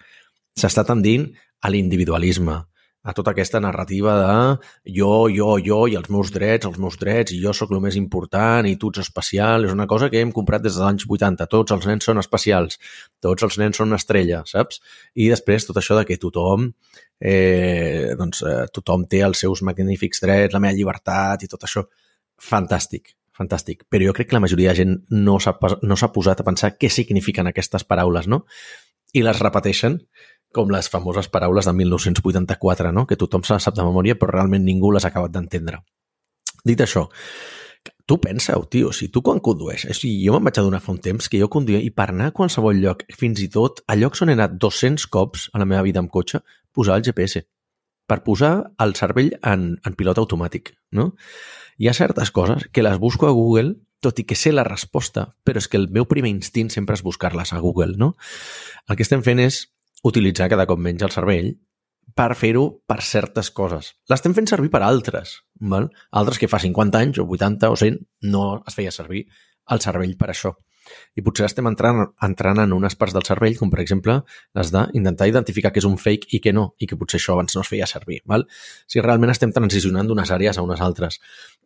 [0.58, 1.28] S'està tendint
[1.60, 2.56] a l'individualisme,
[3.08, 7.32] a tota aquesta narrativa de jo, jo, jo i els meus drets, els meus drets,
[7.32, 9.64] i jo sóc el més important i tu ets especial.
[9.64, 11.46] És una cosa que hem comprat des dels anys 80.
[11.48, 12.76] Tots els nens són especials,
[13.24, 14.82] tots els nens són una estrella, saps?
[15.14, 16.66] I després tot això de que tothom
[17.20, 21.86] eh, doncs, eh, tothom té els seus magnífics drets, la meva llibertat i tot això.
[22.38, 23.86] Fantàstic, fantàstic.
[23.88, 26.90] Però jo crec que la majoria de gent no s'ha no posat a pensar què
[26.90, 28.44] signifiquen aquestes paraules, no?
[29.14, 30.02] I les repeteixen
[30.52, 33.06] com les famoses paraules de 1984, no?
[33.06, 35.82] que tothom se les sap de memòria, però realment ningú les ha acabat d'entendre.
[36.64, 37.06] Dit això,
[38.08, 41.02] tu pensa-ho, tio, si tu quan condueix, o sigui, jo me'n vaig adonar fa un
[41.04, 44.24] temps que jo conduïa i per anar a qualsevol lloc, fins i tot a llocs
[44.24, 46.40] on he anat 200 cops a la meva vida amb cotxe,
[46.72, 47.44] posar el GPS.
[48.08, 51.12] Per posar el cervell en, en pilot automàtic, no?
[51.78, 55.28] Hi ha certes coses que les busco a Google, tot i que sé la resposta,
[55.44, 58.14] però és que el meu primer instint sempre és buscar-les a Google, no?
[58.88, 59.66] El que estem fent és
[60.06, 61.52] utilitzar cada cop menys el cervell
[62.18, 63.92] per fer-ho per certes coses.
[64.10, 65.90] L'estem fent servir per altres, val?
[66.10, 68.00] altres que fa 50 anys o 80 o 100
[68.32, 69.26] no es feia servir
[69.68, 70.54] el cervell per això.
[71.16, 74.20] I potser estem entrant, entrant en unes parts del cervell, com per exemple
[74.58, 77.56] les d'intentar identificar què és un fake i què no, i que potser això abans
[77.56, 78.20] no es feia servir.
[78.28, 78.46] Val?
[78.86, 81.20] Si realment estem transicionant d'unes àrees a unes altres.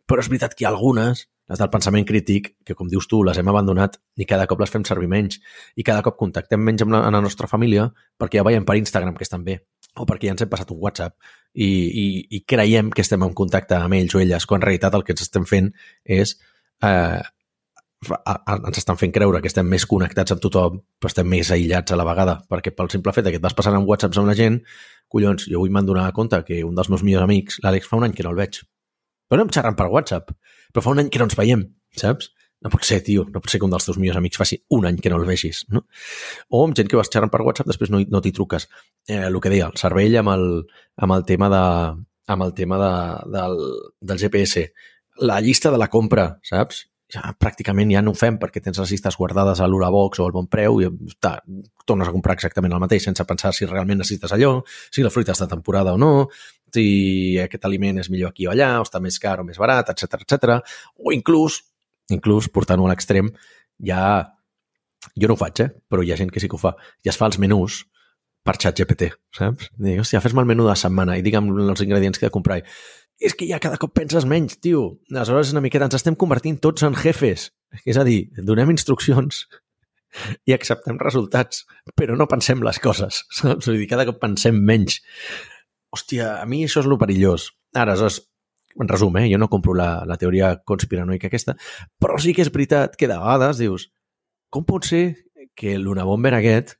[0.07, 3.21] Però és veritat que hi ha algunes, les del pensament crític, que com dius tu,
[3.23, 5.39] les hem abandonat i cada cop les fem servir menys.
[5.75, 8.79] I cada cop contactem menys amb la, amb la nostra família perquè ja veiem per
[8.79, 9.61] Instagram que estan bé
[9.99, 11.13] o perquè ja ens hem passat un WhatsApp
[11.53, 12.05] i, i,
[12.37, 15.13] i creiem que estem en contacte amb ells o elles, quan en realitat el que
[15.13, 15.69] ens estem fent
[16.03, 16.35] és
[16.81, 17.21] eh,
[18.11, 21.97] ens estan fent creure que estem més connectats amb tothom, però estem més aïllats a
[21.99, 24.59] la vegada, perquè pel simple fet que et vas passant amb whatsapps amb la gent,
[25.13, 28.07] collons, jo avui m'han donat compte que un dels meus millors amics, l'Àlex, fa un
[28.07, 28.61] any que no el veig.
[29.29, 30.31] Però no em xerren per WhatsApp,
[30.73, 31.67] però fa un any que no ens veiem,
[31.99, 32.31] saps?
[32.63, 34.87] No pot ser, tio, no pot ser que un dels teus millors amics faci un
[34.87, 35.83] any que no el vegis, no?
[36.55, 38.69] O amb gent que vas xerrant per WhatsApp, després no, no t'hi truques.
[39.09, 40.47] Eh, el que deia, el cervell amb el,
[41.03, 41.63] amb el tema de
[42.27, 42.93] amb el tema de,
[43.37, 43.57] del,
[43.99, 44.71] del GPS.
[45.19, 46.85] La llista de la compra, saps?
[47.13, 50.33] Ja pràcticament ja no ho fem perquè tens les llistes guardades a l'Urabox o al
[50.35, 50.89] bon preu i
[51.21, 51.35] ta,
[51.85, 55.35] tornes a comprar exactament el mateix sense pensar si realment necessites allò, si la fruita
[55.35, 56.27] està de temporada o no,
[56.73, 59.93] si aquest aliment és millor aquí o allà, o està més car o més barat,
[59.93, 60.59] etc etc.
[60.97, 61.61] O inclús,
[62.13, 63.31] inclús portant-ho a l'extrem,
[63.79, 64.05] ja...
[65.19, 65.67] Jo no ho faig, eh?
[65.91, 66.77] però hi ha gent que sí que ho fa.
[67.03, 67.81] Ja es fa els menús
[68.43, 69.67] per xat GPT, saps?
[69.75, 72.61] Dic, hòstia, fes-me el menú de setmana i digue'm els ingredients que he de comprar
[73.21, 74.99] és que ja cada cop penses menys, tio.
[75.11, 77.51] Aleshores, una miqueta ens estem convertint tots en jefes.
[77.85, 79.45] És a dir, donem instruccions
[80.45, 81.63] i acceptem resultats,
[81.97, 83.23] però no pensem les coses.
[83.37, 83.69] Saps?
[83.69, 85.01] Vull dir, cada cop pensem menys.
[85.93, 87.51] Hòstia, a mi això és lo perillós.
[87.73, 88.21] Ara, aleshores,
[88.81, 91.53] en resum, eh, jo no compro la, la teoria conspiranoica aquesta,
[92.01, 93.91] però sí que és veritat que de vegades dius
[94.53, 95.03] com pot ser
[95.57, 96.75] que l'Unabomber aquest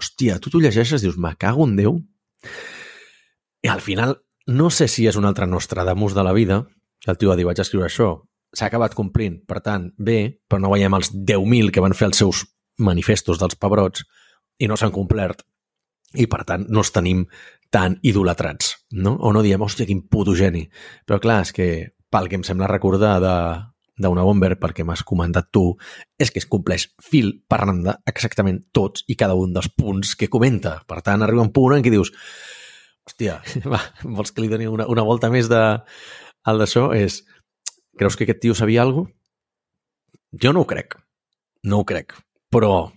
[0.00, 1.98] hòstia, tu t'ho llegeixes, dius, me cago en Déu,
[3.62, 6.62] i al final no sé si és un altre Nostradamus de la vida,
[7.02, 8.12] que el tio va dir, vaig escriure això,
[8.52, 12.20] s'ha acabat complint, per tant, bé, però no veiem els 10.000 que van fer els
[12.20, 12.44] seus
[12.78, 14.04] manifestos dels pebrots
[14.58, 15.42] i no s'han complert.
[16.12, 17.24] I, per tant, no els tenim
[17.72, 19.14] tan idolatrats, no?
[19.16, 20.66] O no diem, hòstia, quin puto geni.
[21.08, 21.68] Però, clar, és que
[22.12, 23.36] pel que em sembla recordar de
[24.02, 25.76] d'una bomber, perquè m'has comentat tu,
[26.18, 30.30] és que es compleix fil per randa exactament tots i cada un dels punts que
[30.32, 30.80] comenta.
[30.88, 32.10] Per tant, arriba un punt en què dius
[33.08, 33.40] hòstia,
[33.72, 35.62] va, vols que li doni una, una volta més de,
[36.48, 36.90] al d'això?
[36.96, 37.22] És,
[37.98, 39.18] creus que aquest tio sabia alguna cosa?
[40.42, 40.96] Jo no ho crec.
[41.68, 42.14] No ho crec.
[42.52, 42.88] Però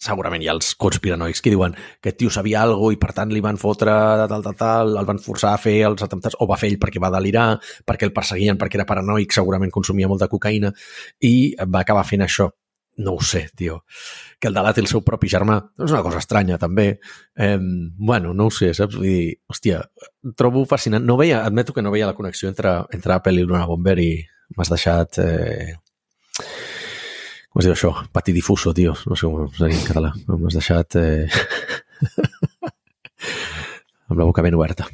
[0.00, 3.32] segurament hi ha els conspiranoics que diuen que aquest tio sabia cosa i per tant
[3.32, 3.92] li van fotre
[4.28, 7.00] tal, tal, tal, el van forçar a fer els atemptats, o va fer ell perquè
[7.02, 7.48] va delirar,
[7.88, 10.72] perquè el perseguien perquè era paranoic, segurament consumia molta cocaïna,
[11.20, 12.48] i va acabar fent això
[13.00, 13.84] no ho sé, tio.
[14.38, 16.88] Que el delati el seu propi germà és una cosa estranya, també.
[17.34, 17.58] Eh,
[17.98, 18.96] bueno, no ho sé, saps?
[19.00, 19.76] Vull dir, hòstia,
[20.38, 21.04] trobo fascinant.
[21.06, 24.10] No veia, admeto que no veia la connexió entre, entre Apple i Luna Bomber i
[24.56, 25.10] m'has deixat...
[25.24, 25.70] Eh...
[27.50, 27.90] Com es diu això?
[28.14, 28.92] Patidifuso, tio.
[29.10, 30.10] No sé com es diu en català.
[30.30, 30.88] M'has deixat...
[31.00, 31.26] Eh...
[34.10, 34.88] amb la boca ben oberta.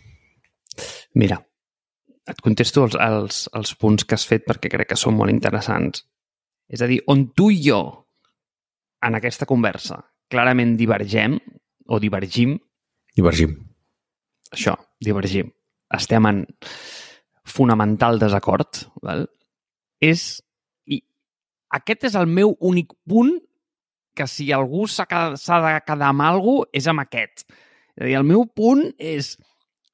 [1.17, 1.41] Mira,
[2.29, 6.05] et contesto els, els, els punts que has fet perquè crec que són molt interessants.
[6.73, 7.81] És a dir, on tu i jo,
[9.07, 10.01] en aquesta conversa,
[10.31, 11.39] clarament divergem
[11.87, 12.57] o divergim...
[13.17, 13.55] Divergim.
[14.53, 15.49] Això, divergim.
[15.95, 16.43] Estem en
[17.47, 19.27] fonamental desacord, val?
[20.01, 20.43] és...
[20.87, 21.01] I
[21.77, 23.35] aquest és el meu únic punt
[24.17, 27.45] que si algú s'ha de quedar amb alguna és amb aquest.
[27.97, 29.35] És a dir, el meu punt és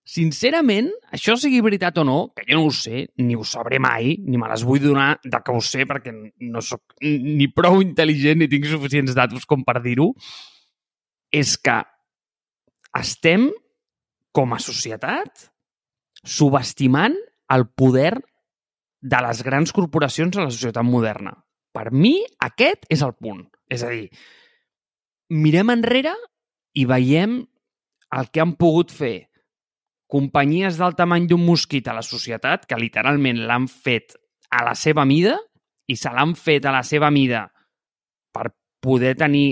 [0.02, 4.16] Sincerament, això sigui veritat o no, que jo no ho sé, ni ho sabré mai,
[4.18, 6.10] ni me les vull donar de que ho sé perquè
[6.42, 10.10] no sóc ni prou intel·ligent ni tinc suficients datos com per dir-ho,
[11.30, 11.78] és que
[12.98, 13.46] estem,
[14.34, 15.46] com a societat,
[16.26, 17.14] subestimant
[17.54, 18.16] el poder
[19.02, 21.36] de les grans corporacions a la societat moderna.
[21.72, 23.46] Per mi, aquest és el punt.
[23.70, 24.10] És a dir,
[25.30, 26.12] mirem enrere
[26.74, 27.38] i veiem
[28.12, 29.31] el que han pogut fer
[30.12, 34.12] companyies del tamany d'un mosquit a la societat que literalment l'han fet
[34.52, 35.38] a la seva mida
[35.88, 37.46] i se l'han fet a la seva mida
[38.32, 38.50] per
[38.84, 39.46] poder tenir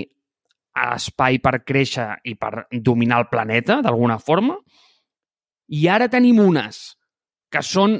[0.71, 4.55] l'espai per créixer i per dominar el planeta, d'alguna forma.
[5.67, 6.79] I ara tenim unes
[7.51, 7.97] que són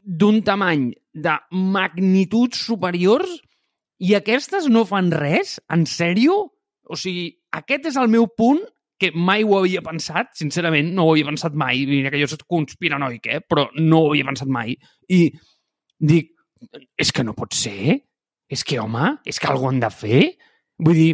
[0.00, 3.36] d'un tamany de magnituds superiors
[4.00, 5.58] i aquestes no fan res?
[5.68, 6.46] En sèrio?
[6.88, 8.62] O sigui, aquest és el meu punt
[9.00, 11.86] que mai ho havia pensat, sincerament, no ho havia pensat mai.
[11.88, 13.40] Mira que jo soc conspiranoic, eh?
[13.40, 14.76] però no ho havia pensat mai.
[15.08, 15.22] I
[16.12, 16.34] dic,
[17.00, 17.98] és que no pot ser.
[18.50, 20.24] És que, home, és que algú han de fer.
[20.82, 21.12] Vull dir,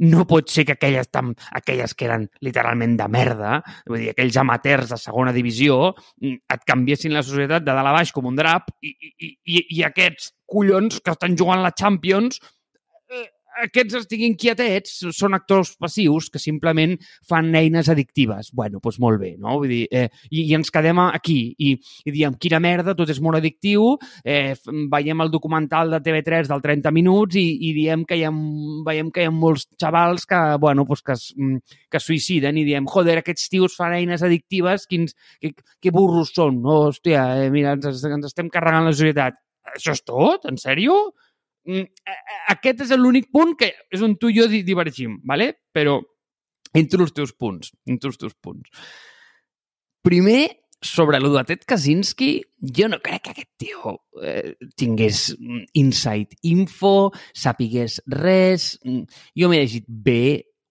[0.00, 3.58] no pot ser que aquelles, tam, aquelles que eren literalment de merda,
[3.88, 5.90] vull dir, aquells amateurs de segona divisió,
[6.22, 9.64] mm, et canviessin la societat de dalt a baix com un drap i, i, i,
[9.76, 12.40] i aquests collons que estan jugant la Champions
[13.64, 16.96] aquests estiguin quietets, són actors passius que simplement
[17.28, 18.50] fan eines addictives.
[18.52, 19.58] bueno, doncs molt bé, no?
[19.58, 21.74] Vull dir, eh, i, i ens quedem aquí i,
[22.04, 24.54] i diem, quina merda, tot és molt addictiu, eh,
[24.90, 28.32] veiem el documental de TV3 del 30 minuts i, i diem que hi ha,
[28.86, 32.58] veiem que hi ha molts xavals que, bueno, doncs que, es, mm, que es suïciden
[32.58, 36.82] i diem, joder, aquests tios fan eines addictives, quins, que, que burros són, no?
[36.90, 39.40] Hòstia, eh, mira, ens, ens estem carregant la societat.
[39.74, 40.46] Això és tot?
[40.48, 40.94] En sèrio?
[41.68, 41.84] Mm,
[42.54, 45.52] aquest és l'únic punt que és on tu i jo divergim, ¿vale?
[45.74, 45.98] però
[46.74, 47.72] entre els teus punts.
[47.86, 48.70] Entre els teus punts.
[50.06, 50.48] Primer,
[50.80, 52.30] sobre el de Ted Kaczynski,
[52.78, 58.72] jo no crec que aquest tio eh, tingués mm, inside info, sapigués res.
[58.84, 59.04] Mm,
[59.36, 60.22] jo m'he llegit bé,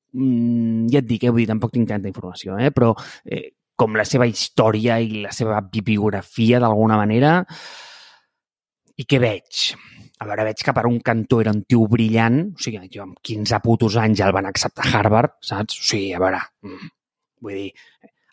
[0.09, 2.95] ja et dic, eh, vull dir, tampoc tinc tanta informació, eh, però
[3.29, 7.37] eh, com la seva història i la seva bibliografia, d'alguna manera,
[8.99, 9.69] i què veig?
[10.19, 13.19] A veure, veig que per un cantó era un tio brillant, o sigui, jo amb
[13.23, 15.79] 15 putos anys ja el van acceptar a Harvard, saps?
[15.79, 16.89] O sigui, a veure, mm,
[17.45, 17.69] vull dir,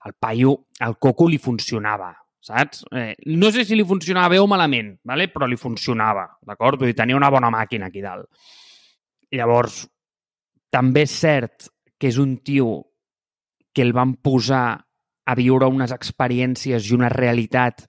[0.06, 2.10] el paio, el coco li funcionava,
[2.42, 2.84] saps?
[2.90, 5.28] Eh, no sé si li funcionava bé o malament, vale?
[5.30, 6.80] però li funcionava, d'acord?
[6.80, 8.26] Vull dir, tenia una bona màquina aquí dalt.
[9.30, 9.84] Llavors,
[10.70, 12.82] també és cert que és un tio
[13.72, 14.66] que el van posar
[15.26, 17.86] a viure unes experiències i una realitat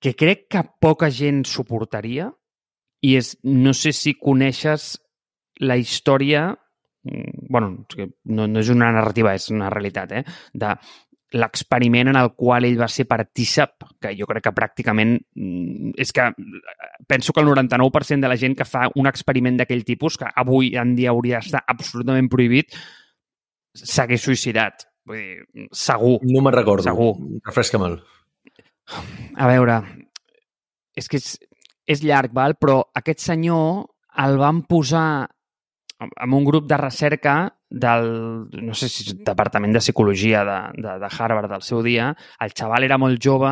[0.00, 2.28] que crec que poca gent suportaria,
[3.04, 4.94] i és, no sé si coneixes
[5.60, 6.48] la història,
[7.04, 7.86] mm, bueno,
[8.24, 10.24] no, no és una narrativa, és una realitat, eh?
[10.52, 10.74] de
[11.34, 16.14] l'experiment en el qual ell va ser partícip, que jo crec que pràcticament mm, és
[16.14, 16.28] que
[17.10, 20.74] penso que el 99% de la gent que fa un experiment d'aquell tipus, que avui
[20.78, 22.76] en dia hauria d'estar absolutament prohibit,
[23.74, 24.86] s'hagués suïcidat.
[25.04, 26.16] Vull dir, segur.
[26.24, 26.86] No me'n recordo.
[26.86, 27.12] Segur.
[27.44, 27.98] Refresca-me'l.
[29.40, 29.80] A veure,
[30.96, 31.34] és que és,
[31.86, 32.56] és llarg, val?
[32.60, 33.86] però aquest senyor
[34.24, 35.26] el van posar
[36.04, 37.34] en un grup de recerca
[37.70, 42.12] del, no sé si Departament de Psicologia de, de, de Harvard del seu dia,
[42.44, 43.50] el xaval era molt jove,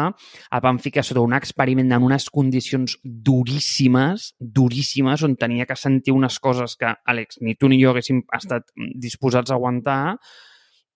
[0.51, 6.15] el van ficar sota un experiment en unes condicions duríssimes, duríssimes, on tenia que sentir
[6.15, 10.17] unes coses que, Àlex, ni tu ni jo haguéssim estat disposats a aguantar,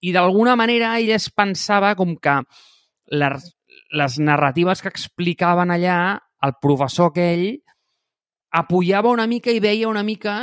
[0.07, 2.41] i d'alguna manera ell es pensava com que
[3.11, 3.51] les,
[3.97, 5.99] les narratives que explicaven allà
[6.45, 7.47] el professor aquell
[8.57, 10.37] apoyava una mica i veia una mica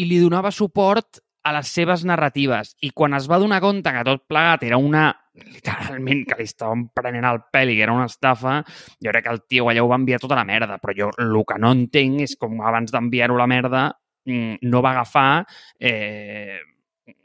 [0.00, 2.74] i li donava suport a les seves narratives.
[2.84, 5.08] I quan es va donar compte que tot plegat era una
[5.40, 8.58] literalment que li estaven prenent el pèl i que era una estafa,
[9.00, 11.38] jo crec que el tio allà ho va enviar tota la merda, però jo el
[11.48, 13.86] que no entenc és com abans d'enviar-ho la merda
[14.26, 15.46] mm, no va agafar
[15.78, 16.58] eh,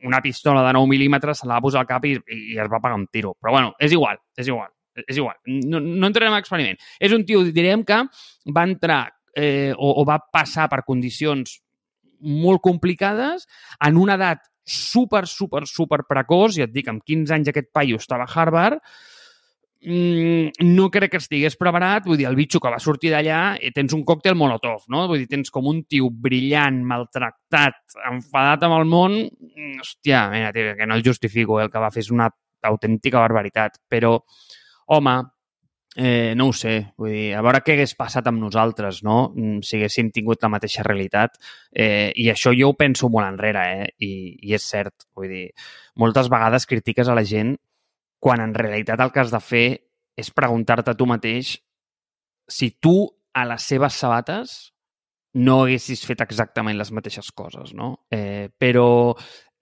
[0.04, 2.80] una pistola de 9 mil·límetres, se la va posar al cap i, i es va
[2.80, 3.36] pagar un tiro.
[3.42, 6.80] Però bueno, és igual, és igual és igual, no, no entrarem a experiment.
[7.00, 8.02] És un tio, direm que
[8.56, 9.04] va entrar
[9.36, 11.60] eh, o, o va passar per condicions
[12.26, 13.46] molt complicades
[13.86, 18.00] en una edat super, super, super precoç, ja et dic, amb 15 anys aquest paio
[18.02, 18.80] estava a Harvard,
[19.86, 23.70] mm, no crec que estigués preparat, vull dir, el bitxo que va sortir d'allà, eh,
[23.76, 25.06] tens un còctel molotov, no?
[25.12, 27.78] Vull dir, tens com un tio brillant, maltractat,
[28.10, 31.66] enfadat amb el món, mm, hòstia, mira, tio, que no el justifico, eh?
[31.66, 32.32] el que va fer és una
[32.66, 34.18] autèntica barbaritat, però
[34.86, 35.16] home,
[35.96, 39.32] eh, no ho sé, vull dir, a veure què hagués passat amb nosaltres, no?
[39.36, 41.40] Mm, si haguéssim tingut la mateixa realitat.
[41.72, 43.88] Eh, I això jo ho penso molt enrere, eh?
[44.00, 44.12] I,
[44.50, 45.46] I és cert, vull dir,
[45.96, 47.56] moltes vegades critiques a la gent
[48.20, 49.68] quan en realitat el que has de fer
[50.18, 51.58] és preguntar-te tu mateix
[52.50, 52.96] si tu
[53.36, 54.56] a les seves sabates
[55.36, 58.08] no haguessis fet exactament les mateixes coses, no?
[58.10, 59.14] Eh, però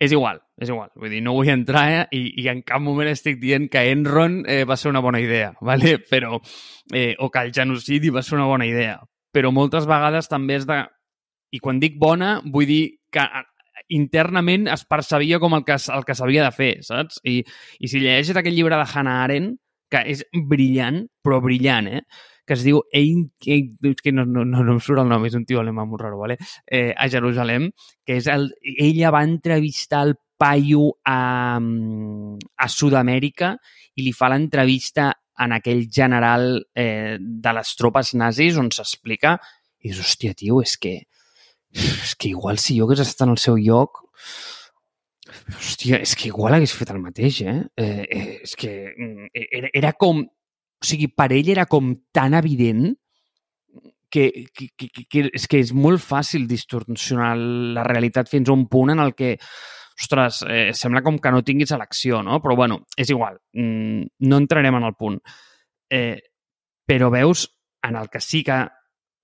[0.04, 0.90] és igual, és igual.
[1.00, 2.02] Vull dir, no vull entrar eh?
[2.12, 5.54] I, i en cap moment estic dient que Enron eh, va ser una bona idea,
[5.62, 5.98] ¿vale?
[6.10, 6.42] però,
[6.92, 9.00] eh, o que el genocidi va ser una bona idea.
[9.34, 10.84] Però moltes vegades també és de...
[11.54, 12.84] I quan dic bona, vull dir
[13.14, 13.24] que
[13.94, 17.20] internament es percebia com el que, el que s'havia de fer, saps?
[17.30, 17.42] I,
[17.80, 19.60] I si llegeixes aquest llibre de Hannah Arendt,
[19.94, 22.02] que és brillant, però brillant, eh?
[22.46, 25.38] Que es diu Ein, Ein que no, no, no, no em surt el nom, és
[25.38, 26.38] un tio alemà molt raro, vale?
[26.66, 27.70] eh, a Jerusalem,
[28.06, 33.54] que és el, ella va entrevistar el paio a, a Sud-amèrica
[33.96, 35.12] i li fa l'entrevista
[35.44, 39.38] en aquell general eh, de les tropes nazis on s'explica
[39.84, 40.98] i dius, hòstia, tio, és que,
[41.74, 44.04] és que igual si jo hagués estat en el seu lloc
[45.50, 47.60] Hòstia, és que igual hagués fet el mateix, eh?
[47.80, 50.24] eh, eh és que mm, era, era com...
[50.84, 52.92] O sigui, per ell era com tan evident
[54.12, 57.32] que, que, que, que, és que és molt fàcil distorsionar
[57.78, 59.38] la realitat fins a un punt en el que
[59.98, 62.42] ostres, eh, sembla com que no tinguis elecció, no?
[62.44, 63.40] Però, bueno, és igual.
[63.54, 65.20] Mm, no entrarem en el punt.
[65.90, 66.20] Eh,
[66.86, 67.48] però veus
[67.88, 68.60] en el que sí que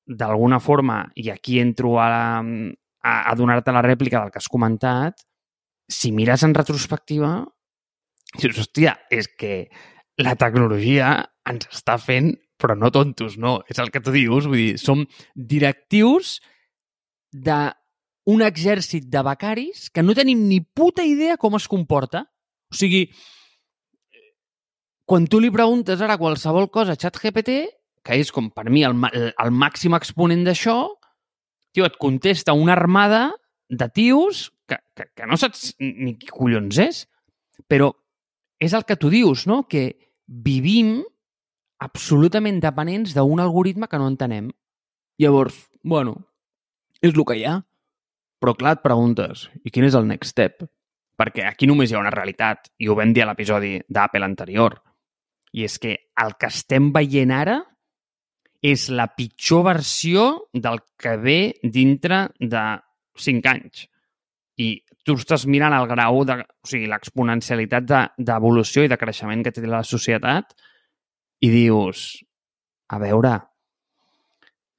[0.10, 2.24] d'alguna forma, i aquí entro a, la,
[3.04, 5.22] a, a donar-te la rèplica del que has comentat,
[5.90, 7.34] si mires en retrospectiva,
[8.38, 9.68] dius, hòstia, és que
[10.22, 11.14] la tecnologia
[11.50, 13.60] ens està fent, però no tontos, no.
[13.72, 16.38] És el que tu dius, vull dir, som directius
[17.32, 22.26] d'un exèrcit de becaris que no tenim ni puta idea com es comporta.
[22.70, 23.08] O sigui,
[25.10, 27.60] quan tu li preguntes ara qualsevol cosa a ChatGPT,
[28.06, 30.78] que és com per mi el, el màxim exponent d'això,
[31.74, 33.30] tio, et contesta una armada
[33.70, 37.04] de tios que, que, que no saps ni qui collons és,
[37.70, 37.92] però
[38.60, 39.64] és el que tu dius, no?
[39.70, 39.94] Que
[40.28, 41.00] vivim
[41.80, 44.52] absolutament dependents d'un algoritme que no entenem.
[45.20, 46.16] Llavors, bueno,
[47.02, 47.60] és el que hi ha.
[48.40, 50.64] Però clar, et preguntes, i quin és el next step?
[51.20, 54.78] Perquè aquí només hi ha una realitat, i ho vam dir a l'episodi d'Apple anterior,
[55.52, 57.58] i és que el que estem veient ara
[58.64, 62.64] és la pitjor versió del que ve dintre de
[63.20, 63.88] 5 anys.
[64.60, 64.70] I
[65.04, 67.88] tu estàs mirant el grau, de, o sigui, l'exponencialitat
[68.20, 70.56] d'evolució de, i de creixement que té la societat
[71.40, 72.20] i dius,
[72.90, 73.36] a veure,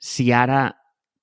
[0.01, 0.65] si ara,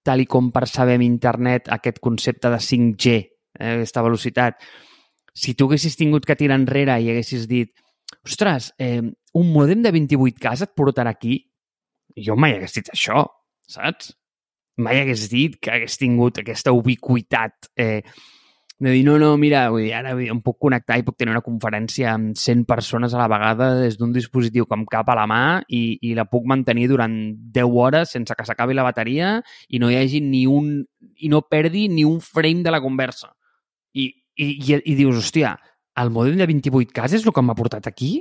[0.06, 3.16] tal i com percebem internet, aquest concepte de 5G,
[3.60, 4.62] eh, aquesta velocitat,
[5.38, 7.74] si tu haguessis tingut que tirar enrere i haguessis dit
[8.26, 9.02] ostres, eh,
[9.38, 11.42] un modem de 28K et portarà aquí?
[12.18, 13.26] Jo mai hagués dit això,
[13.68, 14.16] saps?
[14.78, 18.02] Mai hagués dit que hagués tingut aquesta ubiquitat eh,
[18.80, 21.41] de dir, no, no, mira, vull dir, ara em puc connectar i puc tenir una
[21.41, 25.39] conferència amb 100 persones a la vegada des d'un dispositiu em cap a la mà
[25.73, 27.15] i, i la puc mantenir durant
[27.55, 30.86] 10 hores sense que s'acabi la bateria i no hi hagi ni un...
[31.17, 33.32] i no perdi ni un frame de la conversa.
[33.97, 35.55] I, i, i, i dius, hòstia,
[35.97, 38.11] el model de 28 cases és el que m'ha portat aquí?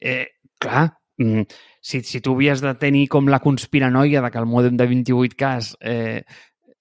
[0.00, 0.24] Eh,
[0.56, 0.86] clar,
[1.20, 1.44] mm,
[1.84, 5.36] si, si tu havies de tenir com la conspiranoia de que el modem de 28
[5.36, 6.24] cas eh,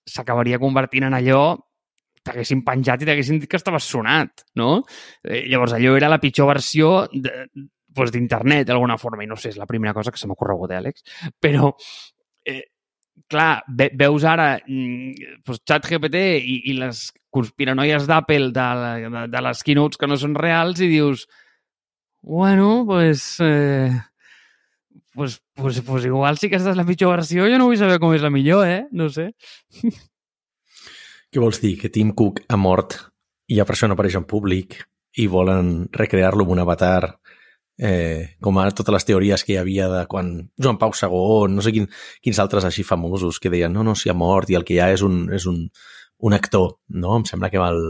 [0.08, 1.44] s'acabaria convertint en allò
[2.26, 4.82] t'haguessin penjat i t'haguessin dit que estaves sonat, no?
[5.24, 7.48] Eh, llavors, allò era la pitjor versió de,
[7.94, 10.72] pues, d'internet, d'alguna forma, i no sé, és la primera cosa que se m'ha corregut,
[10.72, 11.04] eh, Àlex,
[11.42, 11.74] però,
[12.46, 12.64] eh,
[13.32, 18.68] clar, ve, veus ara mm, pues, ChatGPT i, i les conspiranoies d'Apple de,
[19.08, 21.28] de, de les keynotes que no són reals i dius,
[22.22, 23.92] bueno, pues, eh,
[25.14, 28.00] pues, pues, pues igual sí que aquesta és la pitjor versió, jo no vull saber
[28.00, 28.86] com és la millor, eh?
[28.92, 29.32] No sé.
[31.32, 31.78] Què vols dir?
[31.80, 32.98] Que Tim Cook ha mort
[33.52, 34.82] i ja per això no apareix en públic
[35.20, 37.16] i volen recrear-lo amb un avatar
[37.82, 41.64] eh, com ara totes les teories que hi havia de quan Joan Pau II, no
[41.64, 41.88] sé quin,
[42.24, 44.82] quins altres així famosos que deien no, no, si ha mort i el que hi
[44.84, 45.64] ha és un, és un,
[46.22, 47.16] un actor, no?
[47.20, 47.84] Em sembla que va el...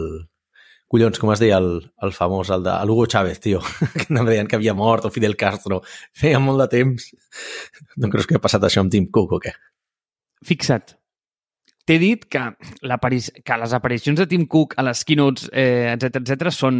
[0.91, 1.69] Collons, com es deia el,
[2.03, 3.61] el famós, el de l'Hugo Chávez, tio,
[3.99, 5.79] que no deien que havia mort, o Fidel Castro,
[6.11, 7.05] feia molt de temps.
[7.95, 9.53] No creus que ha passat això amb Tim Cook o què?
[10.49, 10.97] Fixa't,
[11.91, 12.39] T'he dit que,
[13.43, 16.77] que les aparicions de Tim Cook a les keynotes, eh, etc etc són,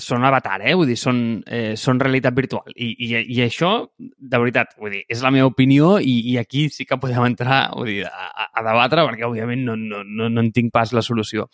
[0.00, 0.72] són avatar, eh?
[0.72, 2.70] Vull dir, són, eh, són realitat virtual.
[2.72, 6.62] I, i, I això, de veritat, vull dir, és la meva opinió i, i aquí
[6.72, 10.44] sí que podem entrar vull dir, a, a debatre perquè, òbviament, no, no, no, no
[10.46, 11.44] en tinc pas la solució.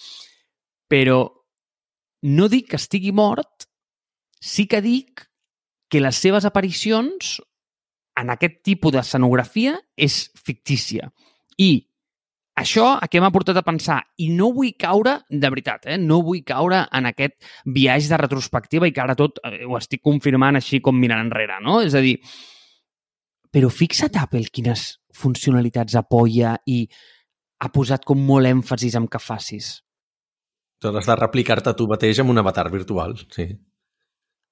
[0.86, 1.16] Però
[2.30, 3.66] no dic que estigui mort,
[4.38, 5.24] sí que dic
[5.90, 7.40] que les seves aparicions
[8.22, 11.10] en aquest tipus d'escenografia és fictícia.
[11.58, 11.72] I
[12.60, 13.98] això a què m'ha portat a pensar?
[14.22, 15.98] I no vull caure, de veritat, eh?
[15.98, 17.36] no vull caure en aquest
[17.66, 21.58] viatge de retrospectiva i que ara tot eh, ho estic confirmant així com mirant enrere,
[21.64, 21.80] no?
[21.82, 22.16] És a dir,
[23.54, 26.84] però fixa't Apple quines funcionalitats apoya i
[27.62, 29.76] ha posat com molt èmfasis en que facis.
[30.82, 33.48] Tot has de replicar-te tu mateix amb un avatar virtual, sí.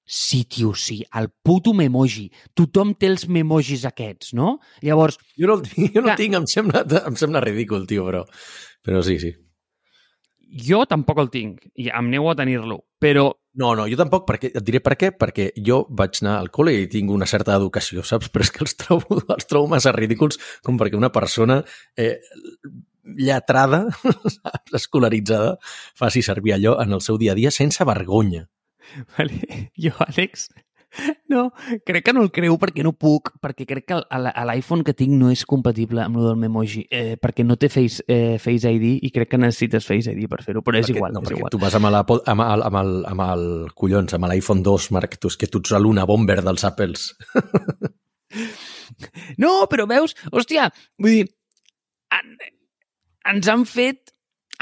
[0.05, 2.27] Sí, tio, sí, el puto memoji.
[2.53, 4.57] Tothom té els memojis aquests, no?
[4.83, 5.15] Llavors...
[5.39, 8.25] Jo no el tinc, jo no el tinc em, sembla, em sembla ridícul, tio, però...
[8.83, 9.31] Però sí, sí.
[10.67, 13.29] Jo tampoc el tinc, i em nego a tenir-lo, però...
[13.57, 16.73] No, no, jo tampoc, perquè, et diré per què, perquè jo vaig anar al col·le
[16.81, 18.31] i tinc una certa educació, saps?
[18.33, 21.61] Però és que els trobo, els trobo massa ridículs com perquè una persona
[21.95, 22.17] eh,
[23.03, 23.85] lletrada,
[24.81, 25.55] escolaritzada,
[25.95, 28.49] faci servir allò en el seu dia a dia sense vergonya.
[29.17, 29.71] Vale.
[29.79, 30.49] Jo, Àlex,
[31.27, 31.51] No,
[31.85, 33.97] crec que no el creu perquè no puc, perquè crec que
[34.45, 38.03] l'iPhone que tinc no és compatible amb el del Memoji, eh, perquè no té Face,
[38.07, 41.15] eh, Face ID i crec que necessites Face ID per fer-ho, però és perquè, igual,
[41.15, 41.53] no, és perquè igual.
[41.55, 45.17] tu vas amb, l'Apple- amb, el, amb, el, amb el, collons, amb l'iPhone 2, Marc,
[45.17, 47.09] tu, és que tu ets l'una bomber dels Apples.
[49.37, 50.67] No, però veus, hòstia,
[51.01, 51.25] vull dir,
[52.17, 52.31] en,
[53.33, 54.12] ens han fet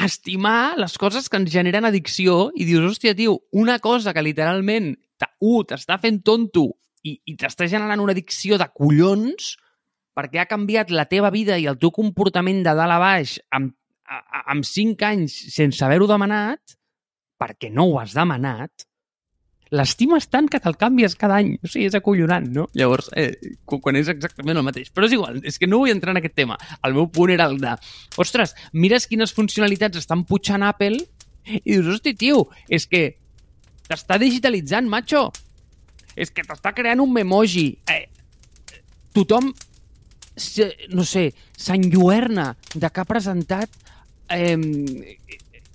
[0.06, 4.94] estimar les coses que ens generen addicció i dius, hòstia, tio, una cosa que literalment
[5.22, 6.68] t'està fent tonto
[7.06, 9.56] i, i t'està generant una addicció de collons
[10.18, 13.74] perquè ha canviat la teva vida i el teu comportament de dalt a baix amb,
[14.42, 16.76] amb cinc anys sense haver-ho demanat,
[17.40, 18.86] perquè no ho has demanat,
[19.72, 21.54] l'estimes tant que te'l canvies cada any.
[21.64, 22.68] O sigui, és acollonant, no?
[22.78, 23.32] Llavors, eh,
[23.72, 24.92] quan és exactament el mateix.
[24.92, 26.58] Però és igual, és que no vull entrar en aquest tema.
[26.84, 27.78] El meu punt era el de,
[28.20, 31.00] ostres, mires quines funcionalitats estan putxant Apple
[31.48, 33.06] i dius, hosti, tio, és que
[33.88, 35.30] t'està digitalitzant, macho.
[36.20, 37.70] És que t'està creant un memoji.
[37.88, 38.04] Eh,
[39.16, 39.54] tothom,
[40.92, 43.72] no sé, s'enlluerna de que ha presentat
[44.32, 44.58] eh,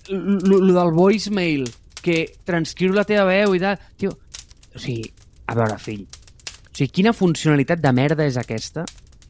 [0.09, 1.65] lo del voicemail,
[2.07, 3.75] que transcriu la teva veu i tal.
[3.99, 5.09] Tio, o sigui,
[5.47, 8.85] a veure, fill, o sigui, quina funcionalitat de merda és aquesta?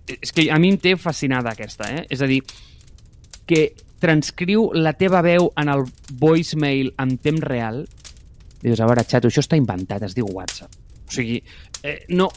[0.07, 2.05] És que a mi em té fascinada aquesta, eh?
[2.13, 2.41] És a dir,
[3.47, 3.61] que
[4.03, 5.86] transcriu la teva veu en el
[6.21, 7.82] voicemail en temps real,
[8.61, 10.73] dius, a veure, xato, això està inventat, es diu WhatsApp.
[11.07, 11.41] O sigui,
[11.82, 12.30] eh, no,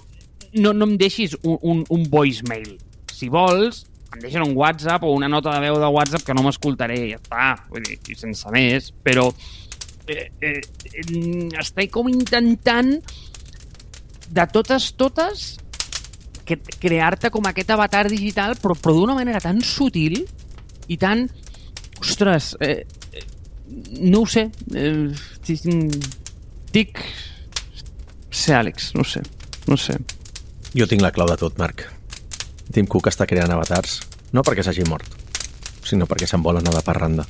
[0.56, 2.76] no, no em deixis un, un, un voicemail.
[3.12, 3.84] Si vols,
[4.14, 7.20] em deixen un WhatsApp o una nota de veu de WhatsApp que no m'escoltaré, ja
[7.20, 9.28] està, vull dir, i sense més, però
[10.10, 12.92] eh, eh, eh, estic com intentant
[14.30, 15.46] de totes, totes
[16.46, 20.22] que, crear-te com aquest avatar digital però, però d'una manera tan sutil
[20.90, 21.28] i tan...
[22.00, 23.24] Ostres, eh, eh,
[24.00, 24.48] no ho sé.
[24.74, 25.10] Eh,
[26.72, 27.02] dic...
[28.30, 29.20] Sé, Àlex, no sé.
[29.68, 29.98] No sé.
[30.72, 31.84] Jo tinc la clau de tot, Marc.
[32.72, 33.98] Tim Cook està creant avatars,
[34.32, 35.16] no perquè s'hagi mort,
[35.86, 37.26] sinó perquè se'n vol anar de parranda.